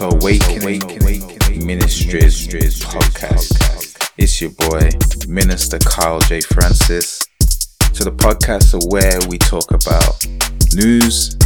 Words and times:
to 0.00 0.06
Awakening 0.06 0.80
Ministries 1.66 2.48
podcast. 2.48 4.08
It's 4.16 4.40
your 4.40 4.50
boy, 4.52 4.88
Minister 5.28 5.78
Kyle 5.78 6.20
J. 6.20 6.40
Francis. 6.40 7.26
To 7.92 8.04
the 8.04 8.12
podcast 8.12 8.80
where 8.90 9.18
we 9.28 9.36
talk 9.36 9.70
about 9.72 10.24
news, 10.72 11.36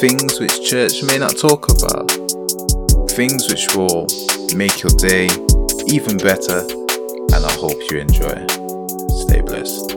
things 0.00 0.38
which 0.38 0.68
church 0.68 1.02
may 1.02 1.16
not 1.16 1.38
talk 1.38 1.70
about, 1.70 2.10
things 3.12 3.48
which 3.48 3.74
will 3.74 4.06
make 4.54 4.82
your 4.82 4.92
day 4.98 5.30
even 5.86 6.18
better, 6.18 6.60
and 7.32 7.42
I 7.42 7.52
hope 7.52 7.80
you 7.90 8.00
enjoy. 8.00 8.36
Stay 9.24 9.40
blessed. 9.40 9.87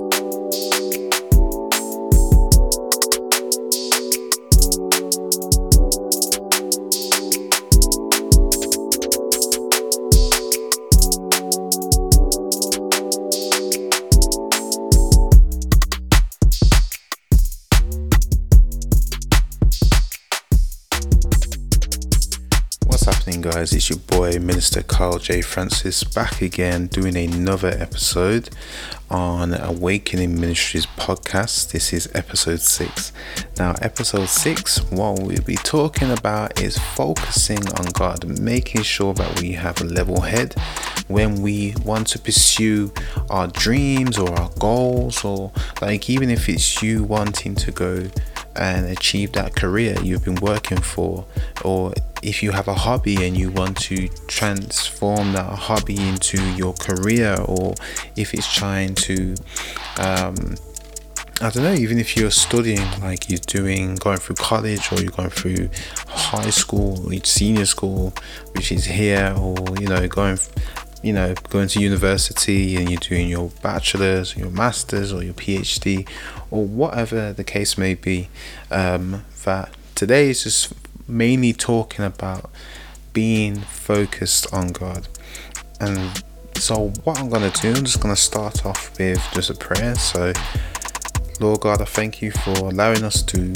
Guys, 23.41 23.73
it's 23.73 23.89
your 23.89 23.97
boy 23.97 24.37
Minister 24.37 24.83
Carl 24.83 25.17
J. 25.17 25.41
Francis 25.41 26.03
back 26.03 26.43
again 26.43 26.85
doing 26.85 27.17
another 27.17 27.69
episode 27.69 28.51
on 29.09 29.55
Awakening 29.55 30.39
Ministries 30.39 30.85
podcast. 30.85 31.71
This 31.71 31.91
is 31.91 32.07
episode 32.13 32.59
6. 32.59 33.11
Now, 33.57 33.73
episode 33.81 34.29
6, 34.29 34.91
what 34.91 35.23
we'll 35.23 35.41
be 35.41 35.55
talking 35.55 36.11
about 36.11 36.61
is 36.61 36.77
focusing 36.77 37.67
on 37.79 37.85
God, 37.93 38.39
making 38.39 38.83
sure 38.83 39.15
that 39.15 39.41
we 39.41 39.53
have 39.53 39.81
a 39.81 39.85
level 39.85 40.21
head 40.21 40.53
when 41.07 41.41
we 41.41 41.73
want 41.83 42.07
to 42.09 42.19
pursue 42.19 42.93
our 43.31 43.47
dreams 43.47 44.19
or 44.19 44.31
our 44.39 44.51
goals, 44.59 45.25
or 45.25 45.51
like 45.81 46.11
even 46.11 46.29
if 46.29 46.47
it's 46.47 46.83
you 46.83 47.03
wanting 47.03 47.55
to 47.55 47.71
go 47.71 48.07
and 48.55 48.85
achieve 48.87 49.31
that 49.33 49.55
career 49.55 49.95
you've 50.03 50.25
been 50.25 50.35
working 50.35 50.79
for, 50.81 51.25
or 51.63 51.93
if 52.21 52.43
you 52.43 52.51
have 52.51 52.67
a 52.67 52.73
hobby 52.73 53.25
and 53.25 53.35
you 53.37 53.49
want 53.49 53.77
to 53.77 54.07
transform 54.27 55.33
that 55.33 55.45
hobby 55.45 55.97
into 55.97 56.41
your 56.53 56.73
career, 56.73 57.35
or 57.45 57.73
if 58.15 58.33
it's 58.33 58.51
trying 58.53 58.93
to, 58.93 59.35
um, 59.99 60.55
I 61.41 61.49
don't 61.49 61.63
know, 61.63 61.73
even 61.73 61.97
if 61.97 62.15
you're 62.15 62.29
studying, 62.29 62.87
like 63.01 63.29
you're 63.29 63.39
doing, 63.39 63.95
going 63.95 64.17
through 64.17 64.35
college, 64.35 64.91
or 64.91 65.01
you're 65.01 65.11
going 65.11 65.29
through 65.29 65.69
high 66.07 66.51
school, 66.51 67.09
senior 67.23 67.65
school, 67.65 68.13
which 68.53 68.71
is 68.71 68.85
here, 68.85 69.33
or 69.37 69.55
you 69.79 69.87
know, 69.87 70.07
going 70.07 70.37
you 71.01 71.13
know, 71.13 71.33
going 71.49 71.67
to 71.69 71.79
university 71.79 72.75
and 72.75 72.89
you're 72.89 72.99
doing 72.99 73.27
your 73.27 73.49
bachelor's, 73.61 74.35
your 74.35 74.51
master's, 74.51 75.11
or 75.11 75.23
your 75.23 75.33
PhD, 75.33 76.07
or 76.49 76.65
whatever 76.65 77.33
the 77.33 77.43
case 77.43 77.77
may 77.77 77.95
be. 77.95 78.29
Um, 78.69 79.25
that 79.43 79.73
today 79.95 80.29
is 80.29 80.43
just 80.43 80.73
mainly 81.07 81.53
talking 81.53 82.05
about 82.05 82.49
being 83.13 83.55
focused 83.55 84.53
on 84.53 84.69
God. 84.69 85.07
And 85.79 86.23
so, 86.55 86.89
what 87.03 87.19
I'm 87.19 87.29
going 87.29 87.49
to 87.49 87.61
do, 87.61 87.69
I'm 87.69 87.83
just 87.83 88.01
going 88.01 88.13
to 88.13 88.21
start 88.21 88.65
off 88.65 88.97
with 88.99 89.21
just 89.33 89.49
a 89.49 89.55
prayer. 89.55 89.95
So, 89.95 90.33
Lord 91.39 91.61
God, 91.61 91.81
I 91.81 91.85
thank 91.85 92.21
you 92.21 92.31
for 92.31 92.51
allowing 92.51 93.03
us 93.03 93.23
to 93.23 93.53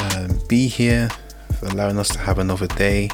um, 0.00 0.40
be 0.48 0.66
here, 0.66 1.10
for 1.58 1.66
allowing 1.66 1.98
us 1.98 2.08
to 2.08 2.18
have 2.18 2.38
another 2.38 2.66
day. 2.66 3.10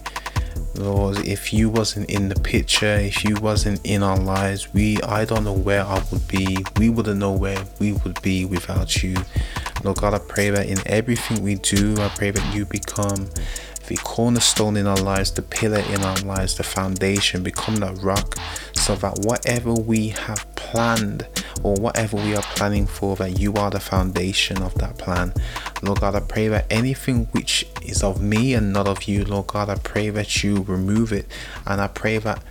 Lord, 0.75 1.19
if 1.27 1.53
you 1.53 1.69
wasn't 1.69 2.11
in 2.11 2.29
the 2.29 2.35
picture, 2.35 2.95
if 2.97 3.25
you 3.25 3.37
wasn't 3.37 3.81
in 3.85 4.03
our 4.03 4.17
lives, 4.19 4.73
we 4.73 5.01
I 5.03 5.25
don't 5.25 5.45
know 5.45 5.53
where 5.53 5.85
I 5.85 6.03
would 6.11 6.27
be. 6.29 6.59
We 6.79 6.89
wouldn't 6.89 7.19
know 7.19 7.33
where 7.33 7.65
we 7.79 7.93
would 7.93 8.21
be 8.23 8.45
without 8.45 9.03
you. 9.03 9.17
Lord 9.85 9.99
God, 9.99 10.15
I 10.15 10.19
pray 10.19 10.51
that 10.51 10.67
in 10.67 10.79
everything 10.87 11.43
we 11.43 11.57
do, 11.57 11.97
I 12.01 12.09
pray 12.09 12.31
that 12.31 12.55
you 12.55 12.65
become 12.65 13.29
the 13.89 13.97
cornerstone 13.97 14.77
in 14.77 14.87
our 14.87 14.97
lives, 14.97 15.33
the 15.33 15.43
pillar 15.43 15.83
in 15.91 16.03
our 16.03 16.17
lives, 16.19 16.57
the 16.57 16.63
foundation, 16.63 17.43
become 17.43 17.77
that 17.77 17.97
rock, 18.03 18.39
so 18.83 18.97
that 18.97 19.21
whatever 19.21 19.73
we 19.73 20.09
have 20.09 20.45
planned 20.57 21.25
or 21.63 21.75
whatever 21.75 22.17
we 22.17 22.35
are 22.35 22.43
planning 22.43 22.85
for, 22.85 23.15
that 23.15 23.39
you 23.39 23.55
are 23.55 23.71
the 23.71 23.79
foundation 23.79 24.61
of 24.61 24.75
that 24.75 24.99
plan. 24.99 25.33
Lord 25.83 26.01
God, 26.01 26.17
I 26.17 26.21
pray 26.21 26.49
that 26.49 26.67
anything 26.69 27.27
which 27.27 27.65
is 27.81 28.03
of 28.03 28.21
me 28.21 28.55
and 28.55 28.73
not 28.73 28.89
of 28.89 29.05
you, 29.05 29.25
Lord 29.25 29.47
God, 29.47 29.69
I 29.69 29.77
pray 29.77 30.11
that 30.11 30.43
you 30.43 30.63
remove 30.63 31.13
it. 31.13 31.27
And 31.65 31.81
I 31.81 31.87
pray 31.87 32.19
that 32.19 32.43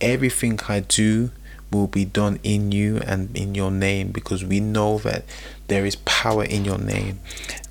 everything 0.00 0.58
I 0.68 0.80
do 0.80 1.30
will 1.70 1.86
be 1.86 2.04
done 2.04 2.40
in 2.42 2.72
you 2.72 2.96
and 3.06 3.36
in 3.36 3.54
your 3.54 3.70
name 3.70 4.10
because 4.10 4.44
we 4.44 4.58
know 4.58 4.98
that 4.98 5.24
there 5.68 5.86
is 5.86 5.96
power 5.96 6.44
in 6.44 6.64
your 6.64 6.78
name. 6.78 7.20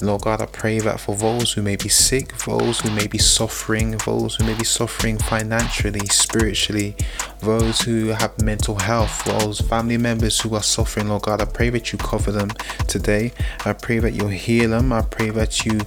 Lord 0.02 0.22
God, 0.22 0.42
I 0.42 0.46
pray 0.46 0.80
that 0.80 1.00
for 1.00 1.16
those 1.16 1.54
who 1.54 1.64
may 1.64 1.76
be 1.76 1.90
sick, 1.90 2.38
those 2.46 2.80
who 2.80 2.92
may 2.92 3.08
be 3.08 3.18
suffering, 3.18 3.98
those 4.06 4.36
who 4.36 4.46
may 4.46 4.54
be 4.54 4.64
suffering 4.64 5.18
financially, 5.18 6.06
spiritually, 6.06 6.96
those 7.40 7.82
who 7.82 8.08
have 8.10 8.40
mental 8.40 8.76
health, 8.76 9.26
those 9.26 9.60
family 9.62 9.98
members 9.98 10.40
who 10.40 10.54
are 10.56 10.62
suffering, 10.62 11.10
Lord 11.10 11.24
God, 11.24 11.42
I 11.42 11.46
pray 11.46 11.72
that 11.72 11.92
you 11.92 11.98
cover 11.98 12.32
them 12.32 12.52
today. 12.88 13.34
I 13.66 13.74
pray 13.74 13.98
that 13.98 14.14
you 14.14 14.28
heal 14.28 14.70
them. 14.70 14.94
I 14.94 15.02
pray 15.02 15.32
that 15.32 15.66
you, 15.66 15.82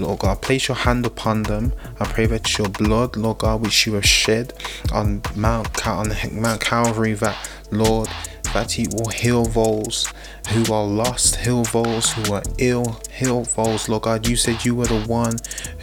Lord 0.00 0.18
God, 0.18 0.42
place 0.42 0.66
your 0.66 0.76
hand 0.76 1.06
upon 1.06 1.44
them. 1.44 1.72
I 2.00 2.06
pray 2.06 2.26
that 2.26 2.58
your 2.58 2.68
blood, 2.68 3.16
Lord 3.16 3.38
God, 3.38 3.62
which 3.62 3.86
you 3.86 3.94
have 3.94 4.06
shed 4.06 4.52
on 4.92 5.22
Mount, 5.36 5.86
on 5.86 6.12
Mount 6.32 6.60
Calvary, 6.60 7.12
that, 7.14 7.36
Lord, 7.70 8.08
that 8.52 8.72
He 8.72 8.86
will 8.88 9.08
heal 9.08 9.44
those 9.44 10.12
who 10.48 10.72
are 10.72 10.84
lost, 10.84 11.36
heal 11.36 11.64
those 11.64 12.12
who 12.12 12.34
are 12.34 12.42
ill, 12.58 13.00
heal 13.10 13.42
those. 13.42 13.88
Lord 13.88 14.02
God, 14.02 14.26
you 14.26 14.36
said 14.36 14.64
you 14.64 14.74
were 14.74 14.86
the 14.86 15.00
one 15.02 15.36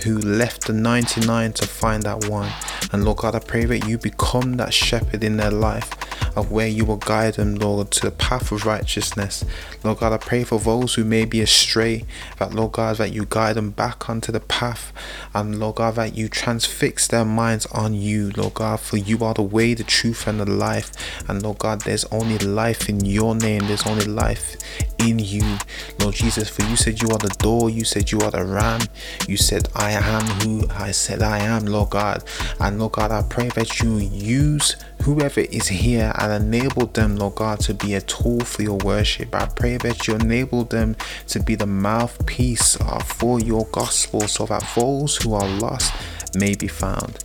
who 0.03 0.17
left 0.17 0.67
the 0.67 0.73
99 0.73 1.53
to 1.53 1.67
find 1.67 2.03
that 2.03 2.29
one. 2.29 2.51
And 2.91 3.05
Lord 3.05 3.17
God, 3.17 3.35
I 3.35 3.39
pray 3.39 3.65
that 3.65 3.87
you 3.87 3.97
become 3.97 4.57
that 4.57 4.73
shepherd 4.73 5.23
in 5.23 5.37
their 5.37 5.51
life 5.51 5.89
of 6.35 6.51
where 6.51 6.67
you 6.67 6.85
will 6.85 6.97
guide 6.97 7.35
them, 7.35 7.55
Lord, 7.55 7.91
to 7.91 8.01
the 8.01 8.11
path 8.11 8.51
of 8.51 8.65
righteousness. 8.65 9.45
Lord 9.83 9.99
God, 9.99 10.13
I 10.13 10.17
pray 10.17 10.43
for 10.43 10.59
those 10.59 10.95
who 10.95 11.03
may 11.03 11.25
be 11.25 11.41
astray, 11.41 12.05
that 12.37 12.53
Lord 12.53 12.73
God, 12.73 12.97
that 12.97 13.13
you 13.13 13.25
guide 13.29 13.55
them 13.55 13.71
back 13.71 14.09
onto 14.09 14.31
the 14.31 14.39
path, 14.39 14.91
and 15.33 15.59
Lord 15.59 15.75
God, 15.75 15.95
that 15.95 16.15
you 16.15 16.29
transfix 16.29 17.07
their 17.07 17.25
minds 17.25 17.65
on 17.67 17.93
you, 17.93 18.31
Lord 18.35 18.55
God, 18.55 18.79
for 18.79 18.97
you 18.97 19.23
are 19.23 19.33
the 19.33 19.41
way, 19.41 19.73
the 19.73 19.83
truth, 19.83 20.27
and 20.27 20.39
the 20.39 20.45
life. 20.49 20.91
And 21.29 21.41
Lord 21.43 21.59
God, 21.59 21.81
there's 21.81 22.05
only 22.05 22.37
life 22.37 22.89
in 22.89 23.05
your 23.05 23.35
name, 23.35 23.67
there's 23.67 23.85
only 23.85 24.05
life 24.05 24.55
in 24.97 25.19
you, 25.19 25.57
Lord 25.99 26.15
Jesus. 26.15 26.49
For 26.49 26.63
you 26.63 26.75
said 26.75 27.01
you 27.01 27.09
are 27.09 27.17
the 27.17 27.35
door, 27.39 27.69
you 27.69 27.85
said 27.85 28.11
you 28.11 28.19
are 28.21 28.31
the 28.31 28.43
ram, 28.43 28.81
you 29.27 29.37
said, 29.37 29.69
I 29.75 29.91
am 29.91 30.25
who 30.41 30.67
I 30.71 30.91
said 30.91 31.21
I 31.21 31.39
am, 31.39 31.65
Lord 31.65 31.91
God. 31.91 32.23
And 32.59 32.79
Lord 32.79 32.93
God, 32.93 33.11
I 33.11 33.21
pray 33.23 33.49
that 33.49 33.79
you 33.81 33.97
use 33.97 34.75
whoever 35.09 35.39
is 35.39 35.67
here 35.67 36.13
and 36.19 36.31
enable 36.31 36.85
them, 36.85 37.15
Lord 37.15 37.33
God, 37.33 37.59
to 37.61 37.73
be 37.73 37.95
a 37.95 38.01
tool 38.01 38.41
for 38.41 38.61
your 38.61 38.77
worship. 38.77 39.33
I 39.33 39.47
pray 39.47 39.77
that 39.77 40.07
you 40.07 40.13
enable 40.13 40.65
them 40.65 40.95
to 41.29 41.39
be 41.39 41.55
the 41.55 41.65
mouthpiece 41.65 42.79
uh, 42.79 42.99
for 42.99 43.39
your 43.39 43.65
gospel 43.71 44.21
so 44.27 44.45
that 44.45 44.63
those 44.75 45.17
who 45.17 45.33
are 45.33 45.47
lost 45.47 45.95
may 46.35 46.53
be 46.53 46.67
found. 46.67 47.23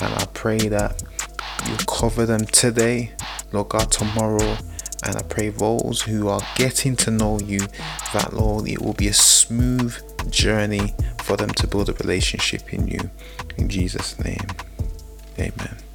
And 0.00 0.14
I 0.14 0.24
pray 0.32 0.56
that 0.68 1.02
you 1.66 1.76
cover 1.86 2.24
them 2.24 2.46
today, 2.46 3.12
Lord 3.52 3.68
God, 3.68 3.92
tomorrow. 3.92 4.56
And 5.04 5.14
I 5.14 5.22
pray 5.28 5.50
those 5.50 6.00
who 6.00 6.28
are 6.28 6.40
getting 6.56 6.96
to 6.96 7.10
know 7.10 7.38
you, 7.40 7.60
that 8.14 8.32
Lord, 8.32 8.68
it 8.68 8.80
will 8.80 8.94
be 8.94 9.08
a 9.08 9.12
smooth 9.12 9.94
journey 10.30 10.94
for 11.20 11.36
them 11.36 11.50
to 11.50 11.66
build 11.66 11.90
a 11.90 11.92
relationship 11.92 12.72
in 12.72 12.88
you. 12.88 13.10
In 13.58 13.68
Jesus' 13.68 14.18
name, 14.18 14.46
amen. 15.38 15.87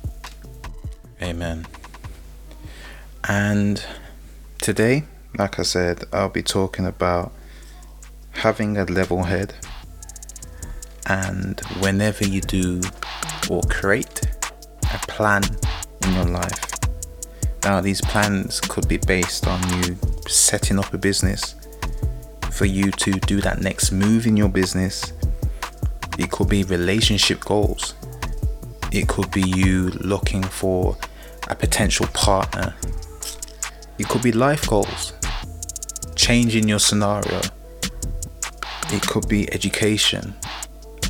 Amen. 1.24 1.66
And 3.30 3.82
today, 4.58 5.06
like 5.38 5.58
I 5.58 5.64
said, 5.64 6.04
I'll 6.12 6.28
be 6.28 6.44
talking 6.44 6.86
about 6.86 7.32
having 8.32 8.76
a 8.76 8.84
level 8.84 9.24
head. 9.24 9.54
And 11.08 11.62
whenever 11.80 12.28
you 12.28 12.42
do 12.42 12.82
or 13.50 13.62
create 13.64 14.22
a 14.94 14.98
plan 15.08 15.44
in 16.04 16.14
your 16.14 16.26
life, 16.26 16.60
now 17.64 17.80
these 17.80 18.02
plans 18.02 18.60
could 18.60 18.90
be 18.90 18.98
based 18.98 19.48
on 19.48 19.62
you 19.78 19.96
setting 20.28 20.78
up 20.78 20.94
a 20.94 20.98
business 20.98 21.56
for 22.52 22.66
you 22.66 22.92
to 22.92 23.14
do 23.14 23.40
that 23.40 23.62
next 23.62 23.94
move 23.94 24.28
in 24.28 24.36
your 24.36 24.50
business. 24.50 25.14
It 26.20 26.32
could 26.32 26.50
be 26.50 26.64
relationship 26.64 27.40
goals. 27.46 27.94
It 28.92 29.08
could 29.08 29.32
be 29.32 29.42
you 29.42 29.90
looking 30.02 30.44
for 30.44 30.98
a 31.48 31.56
potential 31.56 32.08
partner. 32.14 32.76
It 33.98 34.08
could 34.08 34.22
be 34.22 34.32
life 34.32 34.68
goals, 34.68 35.14
changing 36.16 36.68
your 36.68 36.80
scenario. 36.80 37.42
It 38.90 39.02
could 39.08 39.28
be 39.28 39.52
education. 39.54 40.36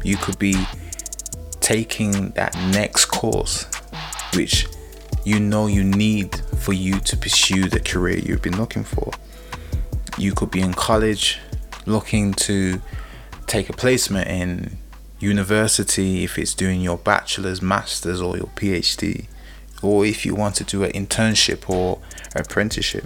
You 0.04 0.18
could 0.18 0.38
be 0.38 0.56
taking 1.60 2.30
that 2.32 2.56
next 2.72 3.06
course, 3.06 3.66
which 4.36 4.68
you 5.24 5.40
know 5.40 5.68
you 5.68 5.84
need 5.84 6.36
for 6.60 6.74
you 6.74 7.00
to 7.00 7.18
pursue 7.18 7.70
the 7.70 7.80
career 7.80 8.20
you've 8.20 8.42
been 8.42 8.58
looking 8.58 8.84
for. 8.84 9.12
You 10.18 10.34
could 10.34 10.52
be 10.52 10.62
in 10.62 10.74
college 10.74 11.40
looking 11.86 12.34
to 12.34 12.82
take 13.48 13.70
a 13.70 13.74
placement 13.74 14.28
in 14.28 14.78
university 15.20 16.24
if 16.24 16.38
it's 16.38 16.54
doing 16.54 16.82
your 16.82 16.98
bachelor's, 16.98 17.62
master's, 17.62 18.22
or 18.22 18.38
your 18.38 18.48
PhD, 18.48 19.28
or 19.84 20.06
if 20.06 20.26
you 20.26 20.34
want 20.34 20.56
to 20.56 20.64
do 20.64 20.84
an 20.84 20.92
internship 20.92 21.70
or 21.70 22.00
apprenticeship. 22.36 23.06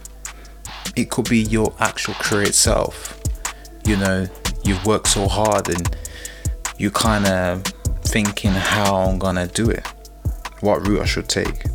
It 0.96 1.10
could 1.10 1.30
be 1.30 1.40
your 1.40 1.74
actual 1.80 2.14
career 2.16 2.44
itself. 2.44 3.20
You 3.86 3.98
know, 3.98 4.28
you've 4.64 4.86
worked 4.86 5.08
so 5.08 5.28
hard 5.28 5.70
and 5.70 5.96
you're 6.78 6.92
kind 6.92 7.26
of 7.26 7.64
thinking 8.04 8.52
how 8.52 8.96
I'm 8.96 9.18
gonna 9.18 9.48
do 9.48 9.70
it, 9.70 9.86
what 10.62 10.88
route 10.88 11.02
I 11.02 11.06
should 11.06 11.28
take. 11.28 11.66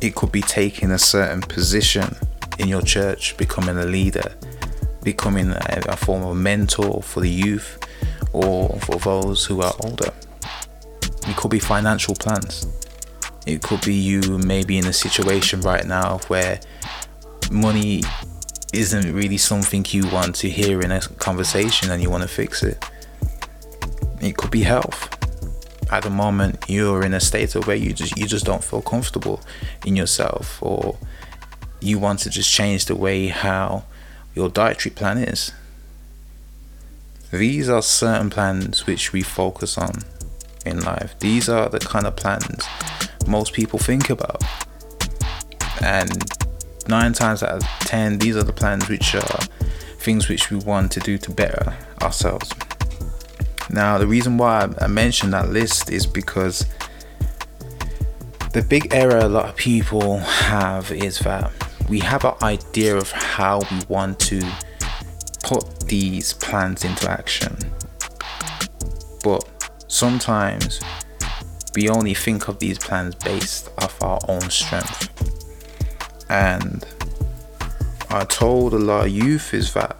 It 0.00 0.14
could 0.14 0.32
be 0.32 0.42
taking 0.42 0.90
a 0.90 0.98
certain 0.98 1.40
position 1.40 2.16
in 2.58 2.68
your 2.68 2.82
church, 2.82 3.36
becoming 3.36 3.76
a 3.78 3.84
leader, 3.84 4.34
becoming 5.02 5.50
a, 5.50 5.82
a 5.88 5.96
form 5.96 6.22
of 6.22 6.36
mentor 6.36 7.02
for 7.02 7.20
the 7.20 7.30
youth 7.30 7.78
or 8.32 8.78
for 8.80 8.96
those 8.96 9.44
who 9.44 9.60
are 9.62 9.74
older. 9.80 10.12
It 11.26 11.36
could 11.36 11.50
be 11.50 11.58
financial 11.58 12.14
plans. 12.14 12.66
It 13.46 13.62
could 13.62 13.82
be 13.82 13.94
you 13.94 14.38
maybe 14.38 14.78
in 14.78 14.86
a 14.86 14.92
situation 14.92 15.60
right 15.60 15.84
now 15.84 16.18
where 16.28 16.60
money 17.50 18.02
isn't 18.72 19.12
really 19.12 19.36
something 19.36 19.84
you 19.90 20.08
want 20.08 20.34
to 20.36 20.48
hear 20.48 20.80
in 20.80 20.90
a 20.90 21.00
conversation 21.00 21.90
and 21.90 22.02
you 22.02 22.10
want 22.10 22.22
to 22.22 22.28
fix 22.28 22.62
it. 22.62 22.82
It 24.20 24.36
could 24.36 24.50
be 24.50 24.62
health. 24.62 25.10
At 25.92 26.02
the 26.02 26.10
moment, 26.10 26.64
you're 26.66 27.04
in 27.04 27.12
a 27.12 27.20
state 27.20 27.54
of 27.54 27.66
where 27.66 27.76
you 27.76 27.92
just 27.92 28.16
you 28.16 28.26
just 28.26 28.46
don't 28.46 28.64
feel 28.64 28.80
comfortable 28.80 29.40
in 29.84 29.94
yourself, 29.94 30.60
or 30.62 30.96
you 31.80 31.98
want 31.98 32.20
to 32.20 32.30
just 32.30 32.50
change 32.50 32.86
the 32.86 32.96
way 32.96 33.28
how 33.28 33.84
your 34.34 34.48
dietary 34.48 34.94
plan 34.94 35.18
is. 35.18 35.52
These 37.30 37.68
are 37.68 37.82
certain 37.82 38.30
plans 38.30 38.86
which 38.86 39.12
we 39.12 39.22
focus 39.22 39.76
on 39.76 40.02
in 40.64 40.80
life. 40.80 41.14
These 41.18 41.48
are 41.48 41.68
the 41.68 41.80
kind 41.80 42.06
of 42.06 42.16
plans 42.16 42.64
most 43.26 43.52
people 43.52 43.78
think 43.78 44.10
about. 44.10 44.42
And 45.82 46.24
nine 46.88 47.12
times 47.12 47.42
out 47.42 47.50
of 47.50 47.62
ten, 47.80 48.18
these 48.18 48.36
are 48.36 48.42
the 48.42 48.52
plans 48.52 48.88
which 48.88 49.14
are 49.14 49.38
things 49.98 50.28
which 50.28 50.50
we 50.50 50.58
want 50.58 50.92
to 50.92 51.00
do 51.00 51.18
to 51.18 51.30
better 51.30 51.76
ourselves. 52.02 52.50
Now, 53.70 53.98
the 53.98 54.06
reason 54.06 54.36
why 54.36 54.68
I 54.78 54.86
mentioned 54.86 55.32
that 55.32 55.48
list 55.48 55.90
is 55.90 56.06
because 56.06 56.66
the 58.52 58.62
big 58.62 58.94
error 58.94 59.18
a 59.18 59.28
lot 59.28 59.48
of 59.48 59.56
people 59.56 60.18
have 60.18 60.92
is 60.92 61.18
that 61.20 61.50
we 61.88 61.98
have 62.00 62.24
an 62.24 62.34
idea 62.42 62.96
of 62.96 63.10
how 63.10 63.60
we 63.70 63.80
want 63.88 64.20
to 64.20 64.42
put 65.42 65.80
these 65.88 66.34
plans 66.34 66.84
into 66.84 67.10
action. 67.10 67.56
But 69.22 69.48
sometimes 69.88 70.80
we 71.74 71.88
only 71.88 72.14
think 72.14 72.48
of 72.48 72.58
these 72.58 72.78
plans 72.78 73.14
based 73.16 73.70
off 73.78 74.02
our 74.02 74.18
own 74.28 74.48
strength. 74.50 75.10
And 76.30 76.84
I 78.10 78.24
told 78.24 78.74
a 78.74 78.78
lot 78.78 79.06
of 79.06 79.12
youth 79.12 79.52
is 79.52 79.74
that 79.74 79.96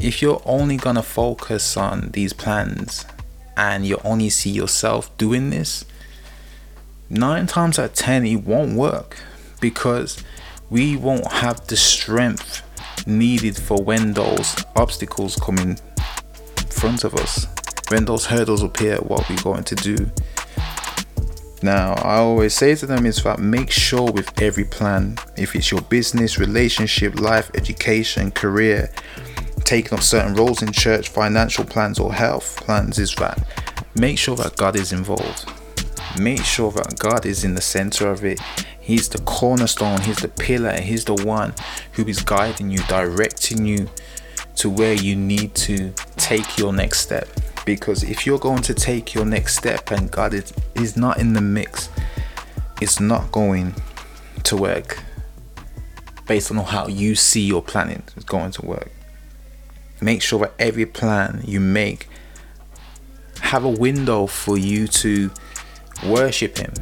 if 0.00 0.20
you're 0.20 0.42
only 0.44 0.76
gonna 0.76 1.02
focus 1.02 1.76
on 1.76 2.10
these 2.10 2.32
plans 2.32 3.06
and 3.56 3.86
you 3.86 3.98
only 4.04 4.30
see 4.30 4.50
yourself 4.50 5.16
doing 5.16 5.50
this, 5.50 5.84
nine 7.08 7.46
times 7.46 7.78
out 7.78 7.84
of 7.86 7.94
ten 7.94 8.26
it 8.26 8.44
won't 8.44 8.76
work 8.76 9.18
because 9.60 10.22
we 10.70 10.96
won't 10.96 11.30
have 11.30 11.66
the 11.68 11.76
strength 11.76 12.62
needed 13.06 13.56
for 13.56 13.82
when 13.82 14.12
those 14.12 14.56
obstacles 14.76 15.36
come 15.36 15.58
in 15.58 15.76
front 16.68 17.04
of 17.04 17.14
us, 17.14 17.46
when 17.92 18.06
those 18.06 18.24
hurdles 18.24 18.62
appear, 18.62 18.96
what 18.96 19.28
we're 19.28 19.42
going 19.42 19.64
to 19.64 19.74
do. 19.74 20.10
Now, 21.62 21.92
I 21.92 22.16
always 22.16 22.54
say 22.54 22.74
to 22.74 22.86
them 22.86 23.04
is 23.04 23.22
that 23.22 23.38
make 23.38 23.70
sure 23.70 24.10
with 24.10 24.40
every 24.40 24.64
plan, 24.64 25.18
if 25.36 25.54
it's 25.54 25.70
your 25.70 25.82
business, 25.82 26.38
relationship, 26.38 27.20
life, 27.20 27.50
education, 27.54 28.30
career, 28.30 28.90
taking 29.64 29.92
up 29.92 30.02
certain 30.02 30.34
roles 30.34 30.62
in 30.62 30.72
church, 30.72 31.10
financial 31.10 31.66
plans, 31.66 32.00
or 32.00 32.14
health 32.14 32.56
plans, 32.56 32.98
is 32.98 33.14
that 33.16 33.46
make 33.94 34.16
sure 34.18 34.36
that 34.36 34.56
God 34.56 34.74
is 34.74 34.92
involved. 34.92 35.52
Make 36.18 36.44
sure 36.44 36.72
that 36.72 36.98
God 36.98 37.26
is 37.26 37.44
in 37.44 37.54
the 37.54 37.60
center 37.60 38.08
of 38.10 38.24
it. 38.24 38.40
He's 38.80 39.10
the 39.10 39.18
cornerstone, 39.18 40.00
He's 40.00 40.16
the 40.16 40.28
pillar, 40.28 40.80
He's 40.80 41.04
the 41.04 41.22
one 41.26 41.52
who 41.92 42.06
is 42.06 42.22
guiding 42.22 42.70
you, 42.70 42.78
directing 42.88 43.66
you 43.66 43.90
to 44.56 44.70
where 44.70 44.94
you 44.94 45.14
need 45.14 45.54
to 45.56 45.92
take 46.16 46.56
your 46.56 46.72
next 46.72 47.00
step. 47.00 47.28
Because 47.64 48.02
if 48.02 48.26
you're 48.26 48.38
going 48.38 48.62
to 48.62 48.74
take 48.74 49.14
your 49.14 49.24
next 49.24 49.56
step 49.56 49.90
and 49.90 50.10
God 50.10 50.34
is, 50.34 50.52
is 50.74 50.96
not 50.96 51.18
in 51.18 51.32
the 51.32 51.40
mix, 51.40 51.88
it's 52.80 52.98
not 52.98 53.30
going 53.30 53.74
to 54.42 54.56
work 54.56 54.98
based 56.26 56.50
on 56.50 56.56
how 56.58 56.86
you 56.86 57.14
see 57.14 57.42
your 57.42 57.62
planning 57.62 58.02
is 58.16 58.24
going 58.24 58.50
to 58.52 58.64
work. 58.64 58.90
Make 60.00 60.22
sure 60.22 60.40
that 60.40 60.54
every 60.58 60.86
plan 60.86 61.42
you 61.44 61.60
make 61.60 62.08
have 63.40 63.64
a 63.64 63.70
window 63.70 64.26
for 64.26 64.56
you 64.58 64.88
to 64.88 65.30
worship 66.06 66.58
him 66.58 66.72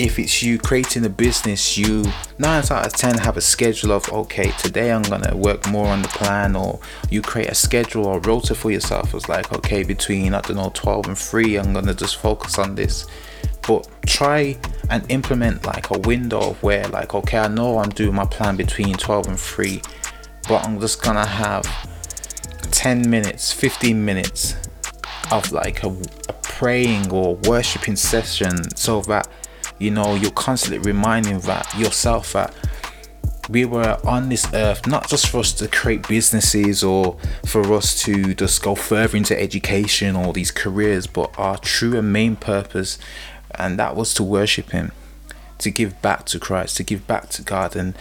if 0.00 0.18
it's 0.18 0.42
you 0.42 0.58
creating 0.58 1.04
a 1.04 1.10
business 1.10 1.76
you 1.76 2.02
nine 2.38 2.64
out 2.70 2.86
of 2.86 2.92
ten 2.94 3.18
have 3.18 3.36
a 3.36 3.40
schedule 3.40 3.92
of 3.92 4.10
okay 4.10 4.50
today 4.52 4.90
i'm 4.90 5.02
gonna 5.02 5.36
work 5.36 5.68
more 5.68 5.88
on 5.88 6.00
the 6.00 6.08
plan 6.08 6.56
or 6.56 6.80
you 7.10 7.20
create 7.20 7.50
a 7.50 7.54
schedule 7.54 8.06
or 8.06 8.18
rota 8.20 8.54
for 8.54 8.70
yourself. 8.70 9.14
It's 9.14 9.28
like 9.28 9.52
okay 9.52 9.82
between 9.82 10.32
i 10.32 10.40
don't 10.40 10.56
know 10.56 10.70
12 10.72 11.06
and 11.08 11.18
3 11.18 11.56
i'm 11.56 11.74
gonna 11.74 11.92
just 11.92 12.16
focus 12.16 12.58
on 12.58 12.74
this. 12.74 13.06
But 13.68 13.86
try 14.06 14.56
and 14.88 15.04
implement 15.10 15.66
like 15.66 15.90
a 15.90 15.98
window 15.98 16.50
of 16.50 16.62
where 16.62 16.88
like 16.88 17.14
okay 17.14 17.38
i 17.38 17.48
know 17.48 17.78
i'm 17.78 17.90
doing 17.90 18.14
my 18.14 18.24
plan 18.24 18.56
between 18.56 18.94
12 18.94 19.28
and 19.28 19.38
3 19.38 19.82
but 20.48 20.64
i'm 20.64 20.80
just 20.80 21.02
gonna 21.02 21.26
have 21.26 21.66
10 22.70 23.10
minutes, 23.10 23.52
15 23.52 24.02
minutes 24.02 24.56
of 25.30 25.52
like 25.52 25.82
a, 25.82 25.88
a 26.28 26.32
praying 26.42 27.12
or 27.12 27.34
worshiping 27.46 27.96
session 27.96 28.74
so 28.74 29.02
that 29.02 29.28
you 29.80 29.90
know 29.90 30.14
you're 30.14 30.30
constantly 30.30 30.78
reminding 30.78 31.40
that 31.40 31.66
yourself 31.76 32.32
that 32.34 32.54
we 33.48 33.64
were 33.64 33.98
on 34.04 34.28
this 34.28 34.46
earth 34.54 34.86
not 34.86 35.08
just 35.08 35.28
for 35.28 35.38
us 35.38 35.52
to 35.52 35.66
create 35.66 36.06
businesses 36.06 36.84
or 36.84 37.16
for 37.44 37.72
us 37.72 38.00
to 38.00 38.32
just 38.34 38.62
go 38.62 38.76
further 38.76 39.16
into 39.16 39.40
education 39.40 40.14
or 40.14 40.32
these 40.32 40.52
careers, 40.52 41.08
but 41.08 41.36
our 41.36 41.58
true 41.58 41.98
and 41.98 42.12
main 42.12 42.36
purpose, 42.36 42.96
and 43.56 43.76
that 43.76 43.96
was 43.96 44.14
to 44.14 44.22
worship 44.22 44.70
Him, 44.70 44.92
to 45.58 45.70
give 45.70 46.00
back 46.00 46.26
to 46.26 46.38
Christ, 46.38 46.76
to 46.76 46.84
give 46.84 47.08
back 47.08 47.28
to 47.30 47.42
God, 47.42 47.74
and 47.74 47.96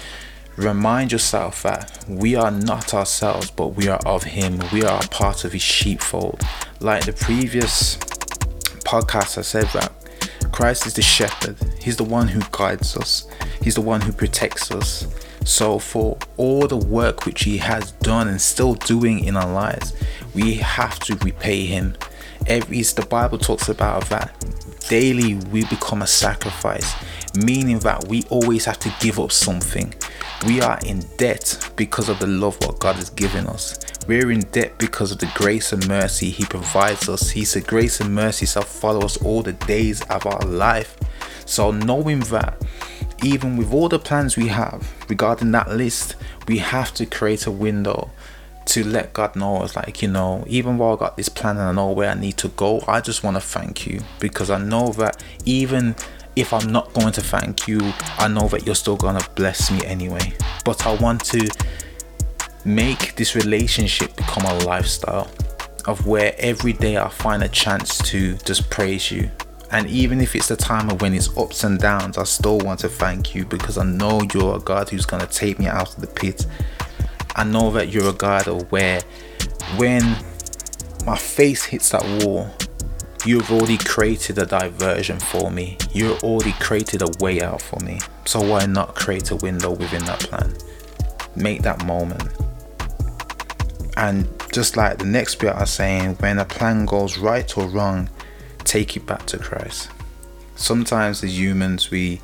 Remind 0.59 1.13
yourself 1.13 1.63
that 1.63 2.03
we 2.05 2.35
are 2.35 2.51
not 2.51 2.93
ourselves, 2.93 3.49
but 3.49 3.67
we 3.77 3.87
are 3.87 4.01
of 4.05 4.23
Him. 4.23 4.61
We 4.73 4.83
are 4.83 5.01
part 5.07 5.45
of 5.45 5.53
His 5.53 5.61
sheepfold. 5.61 6.41
Like 6.81 7.05
the 7.05 7.13
previous 7.13 7.95
podcast, 8.83 9.37
I 9.37 9.41
said 9.41 9.67
that 9.67 9.93
Christ 10.51 10.85
is 10.85 10.93
the 10.93 11.01
shepherd, 11.01 11.57
He's 11.79 11.97
the 11.97 12.03
one 12.03 12.27
who 12.27 12.41
guides 12.51 12.95
us, 12.97 13.27
He's 13.61 13.75
the 13.75 13.81
one 13.81 14.01
who 14.01 14.11
protects 14.11 14.71
us. 14.71 15.07
So, 15.45 15.79
for 15.79 16.17
all 16.37 16.67
the 16.67 16.77
work 16.77 17.25
which 17.25 17.43
He 17.43 17.57
has 17.57 17.91
done 17.93 18.27
and 18.27 18.41
still 18.41 18.75
doing 18.75 19.23
in 19.23 19.37
our 19.37 19.51
lives, 19.51 19.95
we 20.33 20.55
have 20.55 20.99
to 21.01 21.15
repay 21.17 21.65
Him. 21.65 21.95
Every 22.47 22.81
the 22.81 23.05
Bible 23.05 23.37
talks 23.37 23.69
about 23.69 24.09
that 24.09 24.33
daily 24.89 25.35
we 25.51 25.63
become 25.65 26.01
a 26.01 26.07
sacrifice, 26.07 26.95
meaning 27.35 27.79
that 27.79 28.07
we 28.07 28.23
always 28.29 28.65
have 28.65 28.79
to 28.79 28.93
give 28.99 29.19
up 29.19 29.31
something. 29.31 29.93
We 30.45 30.61
are 30.61 30.79
in 30.85 31.01
debt 31.17 31.71
because 31.75 32.09
of 32.09 32.19
the 32.19 32.27
love 32.27 32.57
what 32.61 32.79
God 32.79 32.95
has 32.95 33.09
given 33.09 33.45
us. 33.47 33.77
We're 34.09 34.31
in 34.31 34.39
debt 34.39 34.79
because 34.79 35.11
of 35.11 35.19
the 35.19 35.31
grace 35.35 35.71
and 35.71 35.87
mercy 35.87 36.31
He 36.31 36.43
provides 36.43 37.07
us. 37.07 37.29
He 37.29 37.45
said, 37.45 37.67
Grace 37.67 37.99
and 37.99 38.15
mercy 38.15 38.47
shall 38.47 38.63
follow 38.63 39.01
us 39.01 39.17
all 39.17 39.43
the 39.43 39.53
days 39.53 40.01
of 40.05 40.25
our 40.25 40.41
life. 40.47 40.97
So, 41.45 41.69
knowing 41.69 42.21
that, 42.21 42.59
even 43.23 43.55
with 43.55 43.71
all 43.71 43.87
the 43.87 43.99
plans 43.99 44.35
we 44.35 44.47
have 44.47 44.91
regarding 45.07 45.51
that 45.51 45.69
list, 45.69 46.15
we 46.47 46.57
have 46.57 46.91
to 46.95 47.05
create 47.05 47.45
a 47.45 47.51
window 47.51 48.09
to 48.65 48.83
let 48.83 49.13
God 49.13 49.35
know 49.35 49.61
it's 49.61 49.75
like, 49.75 50.01
you 50.01 50.07
know, 50.07 50.43
even 50.47 50.79
while 50.79 50.95
I 50.95 50.99
got 50.99 51.15
this 51.15 51.29
plan 51.29 51.57
and 51.57 51.67
I 51.67 51.71
know 51.71 51.91
where 51.91 52.09
I 52.09 52.15
need 52.15 52.37
to 52.37 52.47
go, 52.47 52.83
I 52.87 53.01
just 53.01 53.23
want 53.23 53.37
to 53.37 53.41
thank 53.41 53.85
you 53.85 54.01
because 54.19 54.49
I 54.49 54.57
know 54.57 54.87
that 54.93 55.23
even 55.45 55.95
if 56.35 56.51
I'm 56.51 56.71
not 56.71 56.91
going 56.93 57.11
to 57.11 57.21
thank 57.21 57.67
you, 57.67 57.93
I 58.17 58.27
know 58.27 58.47
that 58.47 58.65
you're 58.65 58.73
still 58.73 58.97
going 58.97 59.19
to 59.19 59.29
bless 59.35 59.69
me 59.69 59.85
anyway. 59.85 60.33
But 60.65 60.87
I 60.87 60.95
want 60.95 61.23
to 61.25 61.47
make 62.65 63.15
this 63.15 63.35
relationship 63.35 64.15
become 64.15 64.45
a 64.45 64.53
lifestyle. 64.65 65.29
of 65.85 66.05
where 66.05 66.35
every 66.37 66.73
day 66.73 66.97
I 66.97 67.09
find 67.09 67.43
a 67.43 67.47
chance 67.47 67.97
to 68.09 68.35
just 68.37 68.69
praise 68.69 69.11
you. 69.11 69.31
And 69.71 69.87
even 69.87 70.19
if 70.21 70.35
it's 70.35 70.47
the 70.47 70.55
time 70.55 70.89
of 70.89 71.01
when 71.01 71.13
it's 71.13 71.35
ups 71.37 71.63
and 71.63 71.79
downs, 71.79 72.17
I 72.17 72.23
still 72.23 72.57
want 72.59 72.79
to 72.81 72.89
thank 72.89 73.35
you 73.35 73.45
because 73.45 73.77
I 73.77 73.85
know 73.85 74.21
you're 74.33 74.57
a 74.57 74.59
God 74.59 74.89
who's 74.89 75.05
going 75.05 75.25
to 75.25 75.31
take 75.31 75.59
me 75.59 75.67
out 75.67 75.95
of 75.95 76.01
the 76.01 76.07
pit. 76.07 76.45
I 77.35 77.43
know 77.43 77.71
that 77.71 77.89
you're 77.89 78.09
a 78.09 78.13
God 78.13 78.47
of 78.47 78.71
where 78.71 79.01
when 79.77 80.03
my 81.05 81.17
face 81.17 81.63
hits 81.65 81.89
that 81.91 82.03
wall, 82.23 82.49
you've 83.25 83.51
already 83.51 83.77
created 83.77 84.37
a 84.39 84.45
diversion 84.45 85.19
for 85.19 85.51
me. 85.51 85.77
You've 85.93 86.23
already 86.23 86.53
created 86.53 87.01
a 87.03 87.09
way 87.19 87.41
out 87.41 87.61
for 87.61 87.79
me. 87.79 87.99
So 88.25 88.41
why 88.41 88.65
not 88.65 88.95
create 88.95 89.31
a 89.31 89.35
window 89.37 89.71
within 89.71 90.03
that 90.05 90.19
plan? 90.19 90.55
Make 91.35 91.61
that 91.61 91.85
moment. 91.85 92.23
And 93.99 94.29
just 94.53 94.77
like 94.77 94.97
the 94.97 95.05
next 95.05 95.35
bit 95.35 95.53
was 95.53 95.71
saying, 95.71 96.15
when 96.21 96.39
a 96.39 96.45
plan 96.45 96.85
goes 96.85 97.17
right 97.17 97.57
or 97.57 97.67
wrong, 97.67 98.09
take 98.63 98.95
it 98.95 99.05
back 99.05 99.25
to 99.25 99.37
Christ. 99.37 99.89
Sometimes 100.55 101.21
as 101.21 101.37
humans, 101.37 101.91
we 101.91 102.21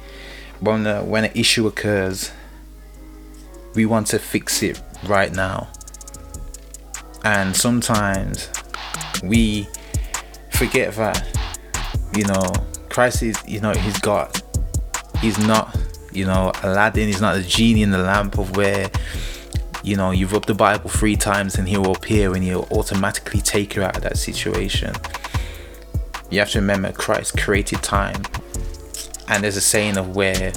when 0.62 0.88
a, 0.88 1.03
when 1.03 1.25
an 1.25 1.32
issue 1.36 1.67
occurs, 1.67 2.32
we 3.74 3.86
want 3.86 4.08
to 4.08 4.20
fix 4.20 4.63
it 4.63 4.82
right 5.05 5.34
now, 5.34 5.67
and 7.25 7.53
sometimes 7.53 8.50
we 9.22 9.67
forget 10.51 10.96
that 10.96 11.27
you 12.15 12.24
know 12.24 12.53
Christ 12.88 13.22
is 13.22 13.38
you 13.46 13.60
know 13.60 13.74
he's 13.74 14.00
God. 14.00 14.41
He's 15.20 15.38
not 15.39 15.77
you 16.13 16.25
know 16.25 16.53
Aladdin. 16.63 17.08
He's 17.08 17.20
not 17.20 17.36
a 17.36 17.41
genie 17.41 17.84
in 17.84 17.91
the 17.91 17.98
lamp 17.98 18.38
of 18.38 18.55
where 18.55 18.89
you 19.85 19.95
know 19.95 20.09
you've 20.09 20.33
read 20.33 20.43
the 20.43 20.55
Bible 20.55 20.89
three 20.89 21.15
times 21.15 21.55
and 21.55 21.69
he 21.69 21.77
will 21.77 21.95
appear 21.95 22.33
and 22.33 22.43
he'll 22.43 22.67
automatically 22.71 23.39
take 23.39 23.75
you 23.75 23.83
out 23.83 23.95
of 23.95 24.01
that 24.01 24.17
situation. 24.17 24.93
You 26.31 26.39
have 26.39 26.49
to 26.51 26.59
remember 26.59 26.91
Christ 26.91 27.37
created 27.37 27.83
time, 27.83 28.23
and 29.27 29.43
there's 29.43 29.57
a 29.57 29.61
saying 29.61 29.97
of 29.97 30.15
where 30.15 30.51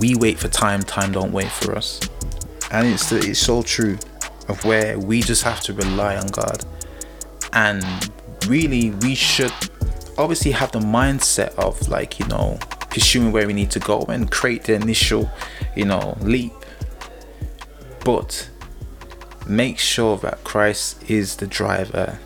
we 0.00 0.14
wait 0.14 0.38
for 0.38 0.48
time, 0.48 0.82
time 0.82 1.12
don't 1.12 1.32
wait 1.32 1.50
for 1.50 1.76
us, 1.76 2.00
and 2.70 2.86
it's 2.88 3.12
it's 3.12 3.38
so 3.38 3.62
true 3.62 3.98
of 4.48 4.64
where 4.64 4.98
we 4.98 5.20
just 5.20 5.42
have 5.42 5.60
to 5.62 5.74
rely 5.74 6.16
on 6.16 6.26
God. 6.28 6.64
And 7.52 7.84
really 8.46 8.90
we 9.02 9.14
should 9.14 9.52
obviously 10.16 10.52
have 10.52 10.72
the 10.72 10.80
mindset 10.80 11.54
of 11.56 11.86
like 11.88 12.18
you 12.18 12.26
know 12.28 12.58
pursuing 12.88 13.30
where 13.30 13.46
we 13.46 13.52
need 13.52 13.70
to 13.70 13.78
go 13.78 14.00
and 14.08 14.30
create 14.30 14.64
the 14.64 14.74
initial 14.74 15.30
you 15.76 15.84
know 15.84 16.16
leap 16.22 16.52
but 18.04 18.48
make 19.46 19.78
sure 19.78 20.16
that 20.18 20.44
christ 20.44 21.02
is 21.10 21.36
the 21.36 21.46
driver 21.46 22.18